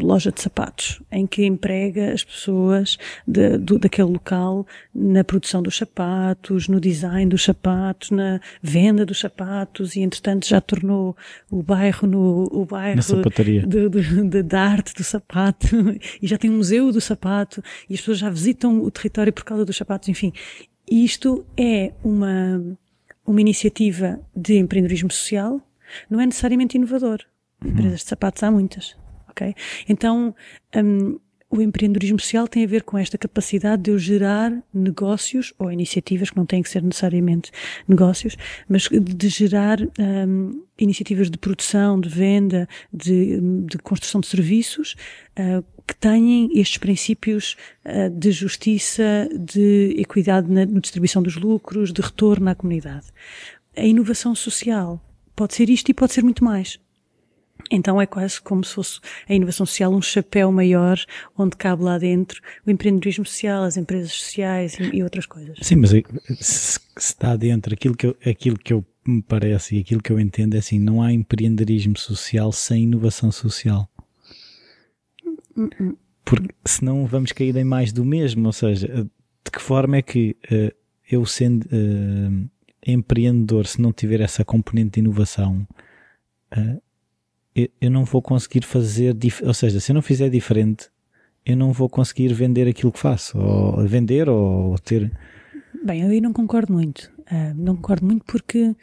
loja 0.00 0.30
de 0.30 0.40
sapatos, 0.40 1.02
em 1.10 1.26
que 1.26 1.44
emprega 1.44 2.12
as 2.12 2.22
pessoas 2.22 2.96
de, 3.26 3.58
do, 3.58 3.78
daquele 3.78 4.10
local 4.10 4.66
na 4.94 5.24
produção 5.24 5.60
dos 5.60 5.76
sapatos, 5.76 6.68
no 6.68 6.80
design 6.80 7.28
dos 7.28 7.42
sapatos, 7.42 8.10
na 8.10 8.40
venda 8.62 9.04
dos 9.04 9.18
sapatos 9.18 9.96
e 9.96 10.00
entretanto 10.00 10.46
já 10.46 10.60
tornou 10.60 11.16
o 11.50 11.62
bairro 11.62 12.06
no 12.06 12.48
o 12.52 12.64
bairro 12.64 13.00
de, 13.66 13.88
de, 13.88 14.42
de, 14.42 14.56
arte 14.56 14.94
do 14.94 15.02
sapato 15.02 15.66
e 16.22 16.26
já 16.26 16.38
tem 16.38 16.50
um 16.50 16.58
museu 16.58 16.92
do 16.92 17.00
sapato 17.00 17.62
e 17.90 17.94
as 17.94 18.00
pessoas 18.00 18.18
já 18.18 18.30
visitam 18.30 18.80
o 18.80 18.90
território 18.90 19.32
por 19.32 19.44
causa 19.44 19.64
dos 19.64 19.76
sapatos, 19.76 20.08
enfim 20.08 20.32
isto 20.88 21.44
é 21.56 21.92
uma, 22.04 22.78
uma 23.26 23.40
iniciativa 23.40 24.20
de 24.34 24.58
empreendedorismo 24.58 25.10
social, 25.10 25.60
não 26.08 26.20
é 26.20 26.26
necessariamente 26.26 26.76
inovador. 26.76 27.20
Empresas 27.64 28.00
de 28.00 28.06
sapatos 28.06 28.42
há 28.42 28.50
muitas, 28.50 28.96
ok? 29.28 29.54
Então, 29.88 30.34
um, 30.76 31.18
o 31.48 31.62
empreendedorismo 31.62 32.18
social 32.18 32.48
tem 32.48 32.64
a 32.64 32.66
ver 32.66 32.82
com 32.82 32.98
esta 32.98 33.16
capacidade 33.16 33.82
de 33.82 33.90
eu 33.90 33.98
gerar 33.98 34.52
negócios 34.74 35.54
ou 35.58 35.70
iniciativas 35.70 36.30
que 36.30 36.36
não 36.36 36.44
têm 36.44 36.62
que 36.62 36.68
ser 36.68 36.82
necessariamente 36.82 37.50
negócios, 37.86 38.36
mas 38.68 38.88
de 38.88 39.28
gerar 39.28 39.78
um, 39.80 40.64
iniciativas 40.78 41.30
de 41.30 41.38
produção, 41.38 42.00
de 42.00 42.08
venda, 42.08 42.68
de, 42.92 43.40
de 43.64 43.78
construção 43.78 44.20
de 44.20 44.26
serviços 44.26 44.96
uh, 45.38 45.64
que 45.86 45.94
tenham 45.94 46.50
estes 46.52 46.78
princípios 46.78 47.56
uh, 47.84 48.10
de 48.10 48.30
justiça, 48.32 49.28
de 49.38 49.94
equidade 49.98 50.50
na, 50.50 50.66
na 50.66 50.80
distribuição 50.80 51.22
dos 51.22 51.36
lucros, 51.36 51.92
de 51.92 52.00
retorno 52.00 52.48
à 52.50 52.54
comunidade. 52.54 53.06
A 53.76 53.84
inovação 53.84 54.34
social 54.34 55.00
pode 55.34 55.54
ser 55.54 55.68
isto 55.70 55.90
e 55.90 55.94
pode 55.94 56.12
ser 56.12 56.24
muito 56.24 56.42
mais. 56.42 56.78
Então 57.70 58.00
é 58.00 58.06
quase 58.06 58.40
como 58.40 58.64
se 58.64 58.74
fosse 58.74 59.00
a 59.28 59.34
inovação 59.34 59.66
social 59.66 59.92
um 59.92 60.02
chapéu 60.02 60.52
maior 60.52 60.98
onde 61.36 61.56
cabe 61.56 61.82
lá 61.82 61.98
dentro 61.98 62.40
o 62.66 62.70
empreendedorismo 62.70 63.24
social, 63.24 63.64
as 63.64 63.76
empresas 63.76 64.12
sociais 64.12 64.78
e, 64.78 64.96
e 64.96 65.02
outras 65.02 65.26
coisas. 65.26 65.58
Sim, 65.62 65.76
mas 65.76 65.90
se, 66.38 66.78
está 66.96 67.36
dentro 67.36 67.74
aquilo 67.74 67.96
que, 67.96 68.06
eu, 68.06 68.16
aquilo 68.24 68.58
que 68.58 68.72
eu 68.72 68.84
me 69.06 69.22
parece 69.22 69.76
e 69.76 69.80
aquilo 69.80 70.02
que 70.02 70.12
eu 70.12 70.20
entendo 70.20 70.54
é 70.54 70.58
assim, 70.58 70.78
não 70.78 71.02
há 71.02 71.12
empreendedorismo 71.12 71.98
social 71.98 72.52
sem 72.52 72.84
inovação 72.84 73.30
social. 73.32 73.88
Porque 76.24 76.48
senão 76.64 77.06
vamos 77.06 77.32
cair 77.32 77.56
em 77.56 77.64
mais 77.64 77.92
do 77.92 78.04
mesmo, 78.04 78.46
ou 78.46 78.52
seja, 78.52 78.88
de 79.44 79.50
que 79.50 79.62
forma 79.62 79.96
é 79.96 80.02
que 80.02 80.36
uh, 80.50 80.74
eu 81.08 81.24
sendo 81.24 81.64
uh, 81.66 82.50
empreendedor, 82.84 83.66
se 83.66 83.80
não 83.80 83.92
tiver 83.92 84.20
essa 84.20 84.44
componente 84.44 84.94
de 84.94 85.00
inovação, 85.00 85.66
uh, 86.52 86.82
eu 87.80 87.90
não 87.90 88.04
vou 88.04 88.20
conseguir 88.20 88.64
fazer, 88.66 89.16
ou 89.42 89.54
seja, 89.54 89.80
se 89.80 89.90
eu 89.90 89.94
não 89.94 90.02
fizer 90.02 90.28
diferente, 90.28 90.90
eu 91.44 91.56
não 91.56 91.72
vou 91.72 91.88
conseguir 91.88 92.34
vender 92.34 92.68
aquilo 92.68 92.92
que 92.92 92.98
faço, 92.98 93.38
ou 93.38 93.86
vender 93.86 94.28
ou 94.28 94.76
ter. 94.78 95.10
Bem, 95.82 96.02
eu 96.02 96.10
aí 96.10 96.20
não 96.20 96.34
concordo 96.34 96.72
muito. 96.72 97.10
Não 97.54 97.76
concordo 97.76 98.04
muito 98.04 98.26
porque 98.26 98.74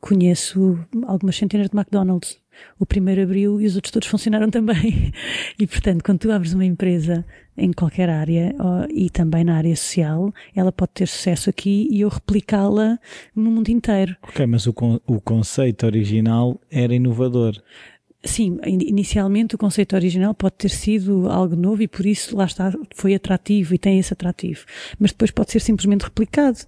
conheço 0.00 0.78
algumas 1.06 1.36
centenas 1.36 1.68
de 1.68 1.76
McDonald's. 1.76 2.40
O 2.78 2.86
primeiro 2.86 3.22
abriu 3.22 3.60
e 3.60 3.66
os 3.66 3.76
outros 3.76 3.90
todos 3.90 4.08
funcionaram 4.08 4.50
também. 4.50 5.12
E, 5.58 5.66
portanto, 5.66 6.02
quando 6.04 6.18
tu 6.18 6.30
abres 6.30 6.52
uma 6.52 6.64
empresa 6.64 7.24
em 7.56 7.72
qualquer 7.72 8.10
área 8.10 8.54
e 8.90 9.08
também 9.08 9.42
na 9.42 9.56
área 9.56 9.74
social, 9.74 10.32
ela 10.54 10.70
pode 10.70 10.92
ter 10.92 11.08
sucesso 11.08 11.48
aqui 11.48 11.88
e 11.90 12.02
eu 12.02 12.08
replicá-la 12.08 12.98
no 13.34 13.50
mundo 13.50 13.70
inteiro. 13.70 14.14
Ok, 14.22 14.44
mas 14.46 14.66
o, 14.66 14.74
o 15.06 15.20
conceito 15.20 15.86
original 15.86 16.60
era 16.70 16.94
inovador. 16.94 17.62
Sim, 18.26 18.58
inicialmente 18.64 19.54
o 19.54 19.58
conceito 19.58 19.94
original 19.94 20.34
pode 20.34 20.56
ter 20.56 20.68
sido 20.68 21.28
algo 21.30 21.54
novo 21.54 21.82
e 21.82 21.88
por 21.88 22.04
isso 22.04 22.36
lá 22.36 22.44
está, 22.44 22.72
foi 22.94 23.14
atrativo 23.14 23.74
e 23.74 23.78
tem 23.78 23.98
esse 23.98 24.12
atrativo. 24.12 24.64
Mas 24.98 25.12
depois 25.12 25.30
pode 25.30 25.52
ser 25.52 25.60
simplesmente 25.60 26.02
replicado. 26.02 26.58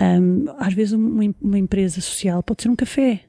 Um, 0.00 0.44
às 0.58 0.72
vezes 0.72 0.92
uma, 0.92 1.24
uma 1.42 1.58
empresa 1.58 2.00
social 2.00 2.42
pode 2.42 2.62
ser 2.62 2.68
um 2.68 2.76
café, 2.76 3.22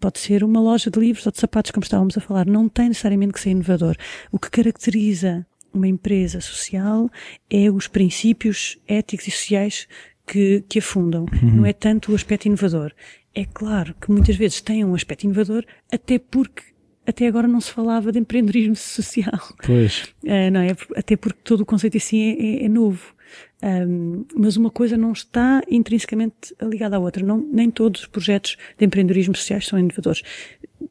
pode 0.00 0.18
ser 0.18 0.42
uma 0.42 0.60
loja 0.60 0.90
de 0.90 0.98
livros 0.98 1.26
ou 1.26 1.32
de 1.32 1.38
sapatos, 1.38 1.70
como 1.70 1.84
estávamos 1.84 2.16
a 2.16 2.20
falar. 2.20 2.46
Não 2.46 2.68
tem 2.68 2.88
necessariamente 2.88 3.32
que 3.32 3.40
ser 3.40 3.50
inovador. 3.50 3.96
O 4.32 4.38
que 4.38 4.50
caracteriza 4.50 5.46
uma 5.72 5.86
empresa 5.86 6.40
social 6.40 7.10
é 7.50 7.70
os 7.70 7.86
princípios 7.86 8.78
éticos 8.88 9.28
e 9.28 9.30
sociais 9.30 9.88
que, 10.26 10.64
que 10.68 10.78
afundam. 10.78 11.26
Uhum. 11.42 11.56
Não 11.56 11.66
é 11.66 11.72
tanto 11.72 12.12
o 12.12 12.14
aspecto 12.14 12.46
inovador. 12.46 12.92
É 13.34 13.44
claro 13.44 13.94
que 14.00 14.10
muitas 14.10 14.36
vezes 14.36 14.60
tem 14.60 14.84
um 14.84 14.94
aspecto 14.94 15.24
inovador, 15.24 15.64
até 15.92 16.18
porque 16.18 16.62
até 17.06 17.28
agora 17.28 17.46
não 17.46 17.60
se 17.60 17.70
falava 17.70 18.10
de 18.10 18.18
empreendedorismo 18.18 18.74
social. 18.76 19.40
Pois. 19.64 20.04
Uh, 20.24 20.50
não 20.50 20.60
é? 20.60 20.76
Até 20.96 21.16
porque 21.16 21.38
todo 21.44 21.60
o 21.60 21.66
conceito 21.66 21.96
assim 21.96 22.20
é, 22.20 22.62
é, 22.62 22.64
é 22.64 22.68
novo. 22.68 23.14
Um, 23.62 24.26
mas 24.36 24.56
uma 24.56 24.70
coisa 24.70 24.98
não 24.98 25.12
está 25.12 25.62
intrinsecamente 25.68 26.54
ligada 26.62 26.96
à 26.96 26.98
outra. 26.98 27.24
Não, 27.24 27.38
nem 27.38 27.70
todos 27.70 28.02
os 28.02 28.06
projetos 28.06 28.56
de 28.78 28.84
empreendedorismo 28.84 29.34
sociais 29.34 29.66
são 29.66 29.78
inovadores. 29.78 30.22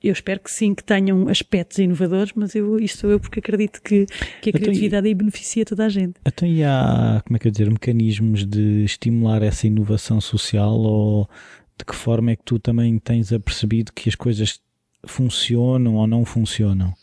Eu 0.04 0.12
espero 0.12 0.40
que 0.40 0.52
sim, 0.52 0.74
que 0.74 0.84
tenham 0.84 1.28
aspectos 1.30 1.78
inovadores, 1.78 2.34
mas 2.36 2.56
eu, 2.56 2.80
isto 2.80 3.00
sou 3.00 3.12
eu 3.12 3.20
porque 3.20 3.40
acredito 3.40 3.82
que, 3.82 4.06
que 4.42 4.50
a 4.50 4.50
então, 4.50 4.62
criatividade 4.62 5.08
aí 5.08 5.14
beneficia 5.14 5.64
toda 5.64 5.86
a 5.86 5.90
gente. 5.90 6.16
Então, 6.26 6.48
e 6.48 6.64
há, 6.64 7.22
como 7.26 7.38
é 7.38 7.40
que 7.40 7.48
eu 7.48 7.52
dizer, 7.52 7.70
mecanismos 7.70 8.46
de 8.46 8.84
estimular 8.84 9.44
essa 9.44 9.68
inovação 9.68 10.20
social 10.20 10.74
ou 10.74 11.30
de 11.78 11.86
que 11.86 11.96
forma 11.96 12.32
é 12.32 12.36
que 12.36 12.44
tu 12.44 12.58
também 12.58 12.98
tens 12.98 13.32
apercebido 13.32 13.94
que 13.94 14.10
as 14.10 14.16
coisas 14.16 14.60
funcionam 15.06 15.96
ou 15.96 16.08
não 16.08 16.26
funcionam? 16.26 16.94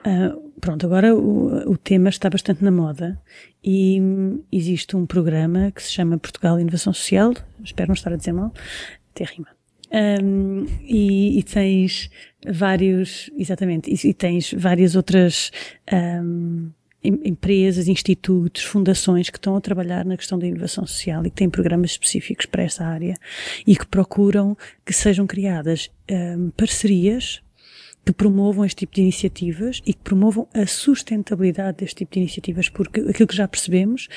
Uh, 0.00 0.50
pronto, 0.60 0.86
agora 0.86 1.14
o, 1.14 1.72
o, 1.72 1.76
tema 1.76 2.08
está 2.08 2.30
bastante 2.30 2.64
na 2.64 2.70
moda 2.70 3.20
e 3.62 4.00
existe 4.50 4.96
um 4.96 5.04
programa 5.04 5.70
que 5.70 5.82
se 5.82 5.92
chama 5.92 6.16
Portugal 6.16 6.58
Inovação 6.58 6.94
Social, 6.94 7.34
espero 7.62 7.88
não 7.88 7.94
estar 7.94 8.12
a 8.12 8.16
dizer 8.16 8.32
mal, 8.32 8.52
até 9.14 9.24
rima. 9.24 9.48
Um, 9.92 10.66
e, 10.82 11.38
e, 11.38 11.42
tens 11.42 12.10
vários, 12.48 13.30
exatamente, 13.36 13.90
e, 13.90 14.08
e 14.08 14.14
tens 14.14 14.54
várias 14.56 14.94
outras 14.96 15.50
um, 15.92 16.70
empresas, 17.02 17.88
institutos, 17.88 18.62
fundações 18.62 19.30
que 19.30 19.38
estão 19.38 19.56
a 19.56 19.60
trabalhar 19.60 20.04
na 20.04 20.16
questão 20.16 20.38
da 20.38 20.46
inovação 20.46 20.86
social 20.86 21.26
e 21.26 21.30
que 21.30 21.36
têm 21.36 21.50
programas 21.50 21.92
específicos 21.92 22.46
para 22.46 22.62
essa 22.62 22.84
área 22.84 23.16
e 23.66 23.74
que 23.76 23.86
procuram 23.86 24.56
que 24.84 24.92
sejam 24.92 25.26
criadas 25.26 25.90
um, 26.10 26.50
parcerias 26.50 27.42
que 28.04 28.12
promovam 28.12 28.64
este 28.64 28.80
tipo 28.80 28.94
de 28.94 29.02
iniciativas 29.02 29.82
e 29.86 29.92
que 29.92 30.00
promovam 30.00 30.48
a 30.54 30.66
sustentabilidade 30.66 31.78
deste 31.78 31.96
tipo 31.96 32.14
de 32.14 32.20
iniciativas, 32.20 32.68
porque 32.68 33.00
aquilo 33.00 33.26
que 33.26 33.36
já 33.36 33.46
percebemos 33.46 34.08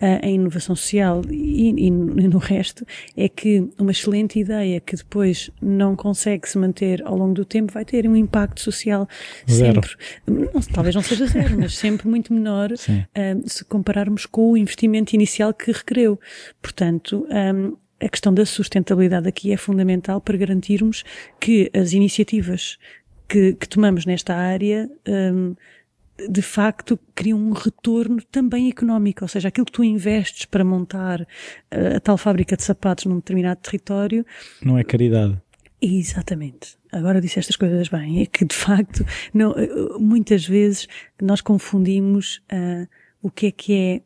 uh, 0.00 0.24
em 0.24 0.34
inovação 0.34 0.76
social 0.76 1.22
e, 1.30 1.70
e, 1.70 1.90
no 1.90 2.38
resto 2.38 2.86
é 3.16 3.28
que 3.28 3.68
uma 3.78 3.90
excelente 3.90 4.38
ideia 4.38 4.80
que 4.80 4.94
depois 4.94 5.50
não 5.60 5.96
consegue 5.96 6.48
se 6.48 6.58
manter 6.58 7.02
ao 7.04 7.16
longo 7.16 7.34
do 7.34 7.44
tempo 7.44 7.72
vai 7.72 7.84
ter 7.84 8.06
um 8.06 8.14
impacto 8.14 8.60
social 8.60 9.08
zero. 9.48 9.80
sempre, 9.82 10.50
não, 10.52 10.60
talvez 10.72 10.94
não 10.94 11.02
seja 11.02 11.26
zero, 11.26 11.58
mas 11.58 11.76
sempre 11.78 12.08
muito 12.08 12.32
menor 12.32 12.70
uh, 12.72 13.48
se 13.48 13.64
compararmos 13.64 14.26
com 14.26 14.52
o 14.52 14.56
investimento 14.56 15.14
inicial 15.14 15.52
que 15.54 15.72
requereu. 15.72 16.20
Portanto, 16.60 17.26
um, 17.30 17.76
a 18.00 18.08
questão 18.08 18.32
da 18.32 18.46
sustentabilidade 18.46 19.28
aqui 19.28 19.52
é 19.52 19.56
fundamental 19.56 20.20
para 20.20 20.36
garantirmos 20.36 21.04
que 21.38 21.70
as 21.74 21.92
iniciativas 21.92 22.78
que, 23.30 23.54
que 23.54 23.68
tomamos 23.68 24.04
nesta 24.04 24.34
área, 24.34 24.90
um, 25.08 25.54
de 26.28 26.42
facto 26.42 26.98
criam 27.14 27.38
um 27.38 27.52
retorno 27.52 28.20
também 28.24 28.68
económico, 28.68 29.24
ou 29.24 29.28
seja, 29.28 29.48
aquilo 29.48 29.64
que 29.64 29.72
tu 29.72 29.84
investes 29.84 30.44
para 30.46 30.64
montar 30.64 31.20
uh, 31.22 31.96
a 31.96 32.00
tal 32.00 32.18
fábrica 32.18 32.56
de 32.56 32.64
sapatos 32.64 33.04
num 33.04 33.16
determinado 33.16 33.60
território. 33.60 34.26
Não 34.60 34.76
é 34.76 34.82
caridade. 34.82 35.40
Exatamente. 35.80 36.76
Agora 36.90 37.20
disse 37.20 37.38
estas 37.38 37.56
coisas 37.56 37.88
bem. 37.88 38.20
É 38.20 38.26
que 38.26 38.44
de 38.44 38.54
facto, 38.54 39.06
não, 39.32 39.54
muitas 39.98 40.44
vezes 40.44 40.88
nós 41.22 41.40
confundimos 41.40 42.42
uh, 42.52 42.86
o 43.22 43.30
que 43.30 43.46
é 43.46 43.50
que 43.52 43.72
é 43.72 44.02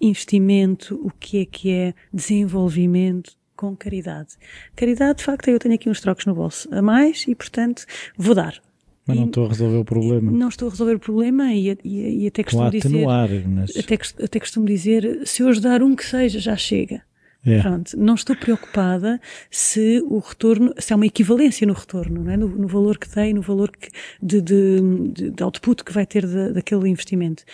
investimento, 0.00 0.94
o 1.04 1.10
que 1.10 1.40
é 1.40 1.44
que 1.44 1.70
é 1.72 1.94
desenvolvimento 2.14 3.37
com 3.58 3.76
caridade. 3.76 4.36
Caridade, 4.76 5.18
de 5.18 5.24
facto, 5.24 5.48
eu 5.48 5.58
tenho 5.58 5.74
aqui 5.74 5.90
uns 5.90 6.00
trocos 6.00 6.24
no 6.26 6.34
bolso 6.34 6.72
a 6.72 6.80
mais 6.80 7.24
e, 7.26 7.34
portanto, 7.34 7.84
vou 8.16 8.32
dar. 8.32 8.62
Mas 9.04 9.16
não 9.16 9.24
estou 9.24 9.46
a 9.46 9.48
resolver 9.48 9.76
o 9.78 9.84
problema. 9.84 10.30
Não 10.30 10.48
estou 10.48 10.68
a 10.68 10.70
resolver 10.70 10.94
o 10.94 10.98
problema 11.00 11.52
e, 11.52 11.76
e, 11.82 12.24
e 12.24 12.26
até 12.28 12.44
costumo 12.44 12.70
dizer. 12.70 13.06
Mas... 13.48 13.76
Até, 13.76 13.98
até 14.22 14.38
costumo 14.38 14.64
dizer, 14.64 15.26
se 15.26 15.42
eu 15.42 15.48
ajudar 15.48 15.82
um 15.82 15.96
que 15.96 16.04
seja, 16.04 16.38
já 16.38 16.56
chega. 16.56 17.02
É. 17.48 17.60
Pronto, 17.60 17.96
não 17.96 18.14
estou 18.14 18.36
preocupada 18.36 19.20
se 19.50 20.02
o 20.06 20.18
retorno, 20.18 20.74
se 20.78 20.92
há 20.92 20.96
uma 20.96 21.06
equivalência 21.06 21.66
no 21.66 21.72
retorno, 21.72 22.24
não 22.24 22.30
é? 22.30 22.36
no, 22.36 22.48
no 22.48 22.68
valor 22.68 22.98
que 22.98 23.08
tem, 23.08 23.32
no 23.32 23.42
valor 23.42 23.70
que, 23.70 23.88
de, 24.22 24.40
de, 24.40 25.30
de 25.30 25.42
output 25.42 25.84
que 25.84 25.92
vai 25.92 26.06
ter 26.06 26.26
daquele 26.52 26.88
investimento. 26.88 27.44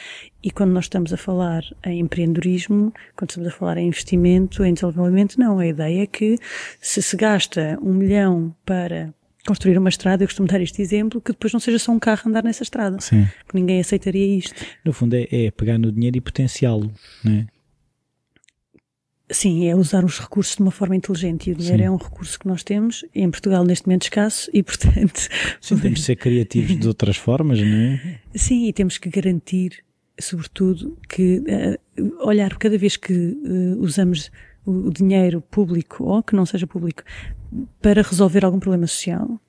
E 0.43 0.51
quando 0.51 0.73
nós 0.73 0.85
estamos 0.85 1.13
a 1.13 1.17
falar 1.17 1.63
em 1.87 2.01
empreendedorismo, 2.01 2.93
quando 3.17 3.31
estamos 3.31 3.49
a 3.49 3.53
falar 3.53 3.79
em 3.79 3.89
investimento, 3.89 4.65
em 4.65 4.75
desenvolvimento, 4.75 5.39
não. 5.39 5.59
A 5.59 5.67
ideia 5.67 6.03
é 6.03 6.07
que 6.07 6.37
se 6.81 7.01
se 7.01 7.17
gasta 7.17 7.79
um 7.81 7.95
milhão 7.95 8.55
para 8.65 9.15
construir 9.47 9.77
uma 9.79 9.89
estrada, 9.89 10.23
eu 10.23 10.29
costumo 10.29 10.49
dar 10.49 10.61
este 10.61 10.81
exemplo, 10.81 11.21
que 11.21 11.33
depois 11.33 11.53
não 11.53 11.61
seja 11.61 11.79
só 11.79 11.93
um 11.93 11.99
carro 11.99 12.29
andar 12.29 12.43
nessa 12.43 12.63
estrada. 12.63 12.99
Sim. 13.01 13.27
Porque 13.45 13.59
ninguém 13.59 13.81
aceitaria 13.81 14.39
isto. 14.39 14.55
No 14.85 14.93
fundo 14.93 15.15
é, 15.15 15.27
é 15.31 15.51
pegar 15.51 15.79
no 15.79 15.93
dinheiro 15.93 16.17
e 16.17 16.21
potenciá-lo, 16.21 16.91
não 17.23 17.33
é? 17.33 17.47
Sim, 19.31 19.67
é 19.67 19.75
usar 19.75 20.05
os 20.05 20.19
recursos 20.21 20.57
de 20.57 20.63
uma 20.63 20.71
forma 20.71 20.95
inteligente 20.95 21.49
e 21.49 21.53
o 21.53 21.57
dinheiro 21.57 21.79
Sim. 21.79 21.87
é 21.87 21.91
um 21.91 21.97
recurso 21.97 22.39
que 22.39 22.47
nós 22.47 22.63
temos, 22.63 23.05
em 23.15 23.31
Portugal 23.31 23.65
neste 23.65 23.87
momento 23.87 24.03
escasso 24.03 24.51
e 24.53 24.61
portanto... 24.65 25.29
Sim, 25.61 25.79
temos 25.79 26.01
de 26.01 26.05
ser 26.05 26.17
criativos 26.17 26.79
de 26.79 26.87
outras 26.87 27.17
formas, 27.17 27.59
não 27.59 27.67
é? 27.67 28.21
Sim, 28.35 28.67
e 28.67 28.73
temos 28.73 28.99
que 28.99 29.09
garantir 29.09 29.83
sobretudo, 30.21 30.97
que 31.09 31.39
uh, 31.39 32.27
olhar 32.27 32.57
cada 32.57 32.79
vez 32.79 32.97
que 32.97 33.13
uh, 33.13 33.81
usamos 33.81 34.31
o, 34.65 34.89
o 34.89 34.91
dinheiro 34.93 35.41
público 35.41 36.05
ou 36.05 36.23
que 36.23 36.37
não 36.37 36.47
seja 36.47 36.67
público 36.67 37.03
para 37.81 38.03
resolver 38.03 38.45
algum 38.45 38.59
problema 38.59 38.87
social, 38.87 39.41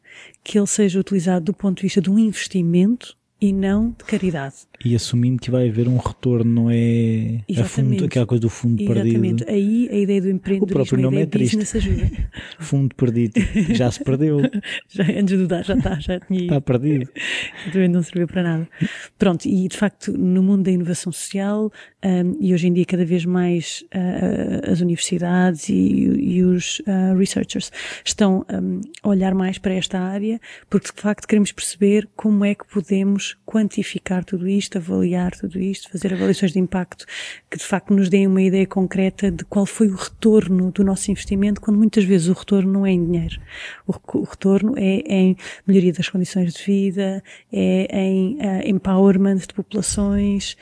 que 0.44 0.58
ele 0.58 0.68
seja 0.68 1.00
utilizado 1.00 1.46
do 1.46 1.54
ponto 1.54 1.78
de 1.78 1.84
vista 1.84 2.02
de 2.02 2.10
um 2.10 2.18
investimento 2.18 3.18
e 3.46 3.54
não 3.54 3.90
de 3.90 4.04
caridade. 4.06 4.56
E 4.84 4.96
assumindo 4.96 5.40
que 5.40 5.52
vai 5.52 5.70
haver 5.70 5.88
um 5.88 5.98
retorno, 5.98 6.52
não 6.52 6.70
é 6.70 7.42
a 7.60 7.64
fundo, 7.64 8.04
aquela 8.04 8.26
coisa 8.26 8.42
do 8.42 8.50
fundo 8.50 8.82
Exatamente. 8.82 9.46
perdido. 9.46 9.46
Aí 9.48 9.90
a 9.92 9.96
ideia 9.98 10.22
do 10.22 10.30
empreendedorismo, 10.30 10.82
o 10.82 10.86
próprio 10.86 11.00
nome 11.00 11.22
é 11.22 11.26
triste. 11.28 11.78
ajuda. 11.78 12.12
fundo 12.60 12.96
perdido, 12.96 13.40
já 13.76 13.92
se 13.92 14.04
perdeu. 14.04 14.40
já, 14.90 15.04
antes 15.04 15.38
de 15.38 15.46
dar, 15.46 15.64
já 15.64 15.76
está, 15.76 16.00
já 16.00 16.20
tinha 16.20 16.42
Está 16.42 16.60
perdido. 16.60 17.10
Também 17.72 17.88
não 17.88 18.02
serviu 18.02 18.28
para 18.28 18.42
nada. 18.42 18.70
Pronto, 19.18 19.46
e 19.46 19.68
de 19.68 19.78
facto 19.78 20.12
no 20.12 20.42
mundo 20.42 20.64
da 20.64 20.72
inovação 20.72 21.12
social, 21.12 21.72
um, 22.04 22.38
e 22.40 22.52
hoje 22.52 22.68
em 22.68 22.74
dia 22.74 22.86
cada 22.86 23.06
vez 23.06 23.26
mais 23.26 23.86
uh, 23.94 24.72
as 24.72 24.82
universidades 24.82 25.70
e, 25.70 25.74
e 25.74 26.44
os 26.44 26.80
uh, 26.80 27.16
researchers 27.16 27.72
estão 28.04 28.44
um, 28.52 28.82
a 29.04 29.10
olhar 29.10 29.36
mais 29.36 29.60
para 29.60 29.74
esta 29.74 30.00
área, 30.00 30.42
porque 30.68 30.92
de 30.92 31.02
facto 31.02 31.28
queremos 31.28 31.52
perceber 31.52 32.10
como 32.16 32.44
é 32.44 32.56
que 32.56 32.66
podemos 32.68 33.35
quantificar 33.46 34.24
tudo 34.24 34.48
isto, 34.48 34.78
avaliar 34.78 35.32
tudo 35.32 35.60
isto, 35.60 35.90
fazer 35.90 36.14
avaliações 36.14 36.52
de 36.52 36.60
impacto 36.60 37.06
que 37.50 37.58
de 37.58 37.64
facto 37.64 37.94
nos 37.94 38.10
deem 38.10 38.28
uma 38.28 38.42
ideia 38.42 38.66
concreta 38.66 39.32
de 39.32 39.46
qual 39.46 39.66
foi 39.66 39.88
o 39.88 39.96
retorno 39.96 40.72
do 40.72 40.84
nosso 40.84 41.12
investimento, 41.12 41.62
quando 41.62 41.78
muitas 41.78 42.04
vezes 42.04 42.28
o 42.28 42.34
retorno 42.34 42.72
não 42.72 42.86
é 42.86 42.92
em 42.92 43.06
dinheiro. 43.06 43.40
O, 43.86 44.24
retorno 44.24 44.74
é 44.78 45.04
em 45.08 45.38
melhoria 45.66 45.94
das 45.94 46.10
condições 46.10 46.54
de 46.54 46.64
vida, 46.64 47.24
é 47.52 48.08
em 48.08 48.36
uh, 48.36 48.68
empowerment 48.68 49.38
de 49.38 49.54
populações, 49.54 50.58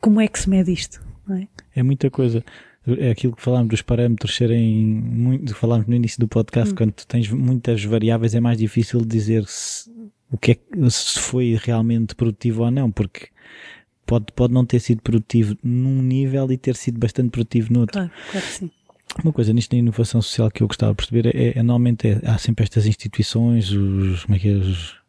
como 0.00 0.20
é 0.20 0.26
que 0.26 0.38
se 0.38 0.50
mede 0.50 0.72
isto? 0.72 1.00
É? 1.30 1.80
é? 1.80 1.82
muita 1.82 2.10
coisa. 2.10 2.44
É 2.98 3.10
aquilo 3.12 3.36
que 3.36 3.42
falámos 3.42 3.68
dos 3.68 3.82
parâmetros 3.82 4.34
serem 4.34 4.84
muito, 4.84 5.54
falámos 5.54 5.86
no 5.86 5.94
início 5.94 6.18
do 6.18 6.26
podcast, 6.26 6.72
hum. 6.72 6.76
quando 6.76 6.92
tu 6.92 7.06
tens 7.06 7.30
muitas 7.30 7.84
variáveis 7.84 8.34
é 8.34 8.40
mais 8.40 8.58
difícil 8.58 9.04
dizer 9.04 9.44
se, 9.46 9.88
o 10.32 10.38
que 10.38 10.52
é, 10.52 10.90
se 10.90 11.18
foi 11.18 11.58
realmente 11.62 12.14
produtivo 12.14 12.64
ou 12.64 12.70
não, 12.70 12.90
porque 12.90 13.28
pode, 14.06 14.26
pode 14.34 14.52
não 14.52 14.64
ter 14.64 14.80
sido 14.80 15.02
produtivo 15.02 15.56
num 15.62 16.02
nível 16.02 16.50
e 16.50 16.56
ter 16.56 16.74
sido 16.74 16.98
bastante 16.98 17.30
produtivo 17.30 17.72
no 17.72 17.80
outro. 17.80 17.94
Claro, 17.94 18.10
claro 18.30 18.46
que 18.46 18.52
sim. 18.52 18.70
Uma 19.22 19.32
coisa 19.32 19.52
nisto 19.52 19.70
da 19.72 19.76
inovação 19.76 20.22
social 20.22 20.50
que 20.50 20.62
eu 20.62 20.66
gostava 20.66 20.92
de 20.92 20.96
perceber 20.96 21.36
é, 21.36 21.58
é 21.58 21.62
normalmente 21.62 22.08
é, 22.08 22.20
há 22.24 22.38
sempre 22.38 22.64
estas 22.64 22.86
instituições, 22.86 23.70
os, 23.70 24.24
como 24.24 24.36
é 24.36 24.38
que 24.38 24.48
é, 24.48 24.52
os, 24.52 25.02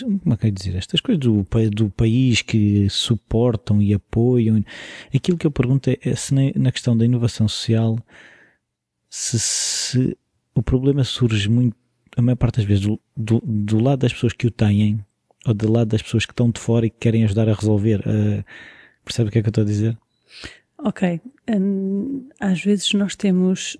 como 0.00 0.32
é 0.32 0.36
que 0.36 0.46
é 0.46 0.50
dizer, 0.50 0.76
estas 0.76 1.00
coisas 1.00 1.20
do, 1.20 1.44
do 1.74 1.90
país 1.90 2.40
que 2.40 2.88
suportam 2.88 3.82
e 3.82 3.92
apoiam. 3.92 4.64
Aquilo 5.12 5.36
que 5.36 5.46
eu 5.46 5.50
pergunto 5.50 5.90
é, 5.90 5.98
é 6.02 6.14
se 6.14 6.32
na, 6.32 6.42
na, 6.54 6.72
questão 6.72 6.96
da 6.96 7.04
inovação 7.04 7.48
social, 7.48 7.98
se, 9.10 9.38
se, 9.40 10.16
o 10.54 10.62
problema 10.62 11.02
surge 11.02 11.48
muito, 11.48 11.76
a 12.18 12.22
maior 12.22 12.36
parte 12.36 12.56
das 12.56 12.64
vezes, 12.64 12.84
do, 12.84 13.00
do, 13.16 13.40
do, 13.44 13.80
lado 13.80 14.00
das 14.00 14.12
pessoas 14.12 14.32
que 14.32 14.46
o 14.46 14.50
têm 14.50 14.98
ou 15.46 15.54
do 15.54 15.70
lado 15.70 15.88
das 15.88 16.02
pessoas 16.02 16.26
que 16.26 16.32
estão 16.32 16.50
de 16.50 16.60
fora 16.60 16.84
e 16.84 16.90
que 16.90 16.98
querem 16.98 17.24
ajudar 17.24 17.48
a 17.48 17.54
resolver. 17.54 18.00
Uh, 18.00 18.44
percebe 19.04 19.28
o 19.28 19.32
que 19.32 19.38
é 19.38 19.42
que 19.42 19.48
eu 19.48 19.50
estou 19.50 19.62
a 19.62 19.66
dizer? 19.66 19.96
Ok. 20.78 21.20
Um, 21.48 22.28
às 22.40 22.60
vezes 22.60 22.92
nós 22.92 23.14
temos 23.14 23.76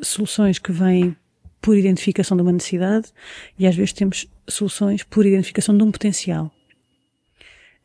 soluções 0.00 0.58
que 0.58 0.72
vêm 0.72 1.14
por 1.60 1.76
identificação 1.76 2.34
de 2.34 2.42
uma 2.42 2.52
necessidade 2.52 3.12
e 3.58 3.66
às 3.66 3.76
vezes 3.76 3.92
temos 3.92 4.26
soluções 4.48 5.02
por 5.02 5.26
identificação 5.26 5.76
de 5.76 5.84
um 5.84 5.92
potencial. 5.92 6.50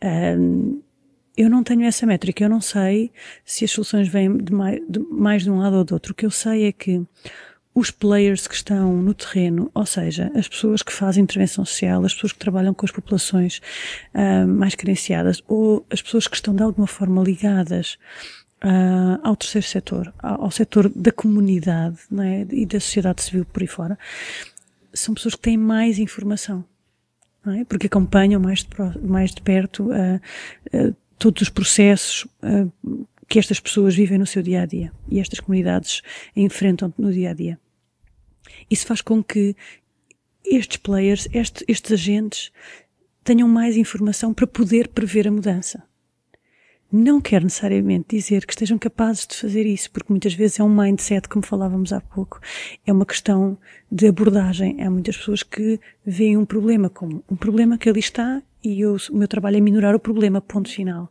Um, 0.02 0.82
eu 1.36 1.50
não 1.50 1.64
tenho 1.64 1.84
essa 1.84 2.06
métrica, 2.06 2.46
eu 2.46 2.50
não 2.50 2.62
sei 2.62 3.12
se 3.44 3.66
as 3.66 3.72
soluções 3.72 4.08
vêm 4.08 4.38
de 4.38 4.54
mais, 4.54 4.82
de 4.88 5.00
mais 5.00 5.44
de 5.44 5.52
um 5.52 5.60
lado 5.60 5.76
ou 5.76 5.84
do 5.84 5.94
outro. 5.94 6.14
O 6.14 6.16
que 6.16 6.26
eu 6.26 6.32
sei 6.32 6.66
é 6.66 6.72
que 6.72 7.06
os 7.74 7.90
players 7.90 8.48
que 8.48 8.56
estão 8.56 8.98
no 8.98 9.14
terreno, 9.14 9.72
ou 9.74 9.86
seja, 9.86 10.30
as 10.36 10.48
pessoas 10.48 10.82
que 10.82 10.92
fazem 10.92 11.24
intervenção 11.24 11.64
social, 11.64 12.04
as 12.04 12.14
pessoas 12.14 12.34
que 12.34 12.40
trabalham 12.40 12.74
com 12.74 12.86
as 12.86 12.92
populações 12.92 13.62
uh, 14.14 14.48
mais 14.48 14.76
carenciadas, 14.76 15.42
ou 15.48 15.86
as 15.90 16.02
pessoas 16.02 16.28
que 16.28 16.36
estão 16.36 16.54
de 16.54 16.64
alguma 16.64 16.88
forma 16.88 17.24
ligadas 17.24 17.98
uh, 18.64 19.20
ao 19.24 19.36
terceiro 19.38 19.66
setor, 19.66 20.14
ao, 20.20 20.44
ao 20.46 20.52
setor 20.52 20.90
da 20.90 21.12
comunidade 21.12 21.98
é? 22.20 22.46
e 22.52 22.66
da 22.66 22.80
sociedade 22.80 23.22
civil 23.22 23.46
por 23.46 23.62
aí 23.62 23.68
fora, 23.68 23.98
são 24.94 25.14
pessoas 25.14 25.36
que 25.36 25.42
têm 25.42 25.56
mais 25.56 25.98
informação, 25.98 26.66
é? 27.48 27.64
porque 27.64 27.88
acompanham 27.88 28.42
mais 28.42 28.60
de, 28.60 28.68
mais 29.02 29.32
de 29.32 29.42
perto 29.42 29.90
uh, 29.92 30.96
todos 31.18 31.44
os 31.44 31.50
processos 31.50 32.28
que 33.32 33.40
estas 33.40 33.62
pessoas 33.62 33.96
vivem 33.96 34.18
no 34.18 34.28
seu 34.28 34.44
dia 34.44 34.64
a 34.64 34.66
dia 34.66 34.92
e 35.10 35.18
estas 35.18 35.40
comunidades 35.40 36.02
enfrentam 36.36 36.94
no 36.98 37.14
dia 37.14 37.30
a 37.30 37.34
dia. 37.34 37.58
Isso 38.70 38.86
faz 38.86 39.00
com 39.00 39.24
que 39.24 39.56
estes 40.44 40.76
players, 40.76 41.30
estes, 41.32 41.64
estes 41.66 41.94
agentes, 41.94 42.52
tenham 43.24 43.48
mais 43.48 43.78
informação 43.78 44.34
para 44.34 44.46
poder 44.46 44.90
prever 44.90 45.30
a 45.30 45.32
mudança 45.32 45.82
não 46.92 47.22
quer 47.22 47.42
necessariamente 47.42 48.18
dizer 48.18 48.46
que 48.46 48.52
estejam 48.52 48.78
capazes 48.78 49.26
de 49.26 49.38
fazer 49.38 49.66
isso, 49.66 49.90
porque 49.92 50.12
muitas 50.12 50.34
vezes 50.34 50.60
é 50.60 50.64
um 50.64 50.70
mindset, 50.70 51.30
como 51.30 51.46
falávamos 51.46 51.94
há 51.94 52.02
pouco. 52.02 52.42
É 52.86 52.92
uma 52.92 53.06
questão 53.06 53.58
de 53.90 54.08
abordagem. 54.08 54.84
Há 54.84 54.90
muitas 54.90 55.16
pessoas 55.16 55.42
que 55.42 55.80
veem 56.06 56.36
um 56.36 56.46
problema 56.46 56.90
como 56.90 57.24
um 57.32 57.36
problema 57.38 57.78
que 57.78 57.90
ali 57.90 58.02
está 58.02 58.42
e 58.62 58.82
eu, 58.82 58.98
o 59.10 59.16
meu 59.16 59.28
trabalho 59.28 59.58
é 59.58 59.62
minorar 59.62 59.96
o 59.96 60.00
problema, 60.00 60.42
ponto 60.42 60.70
final. 60.70 61.10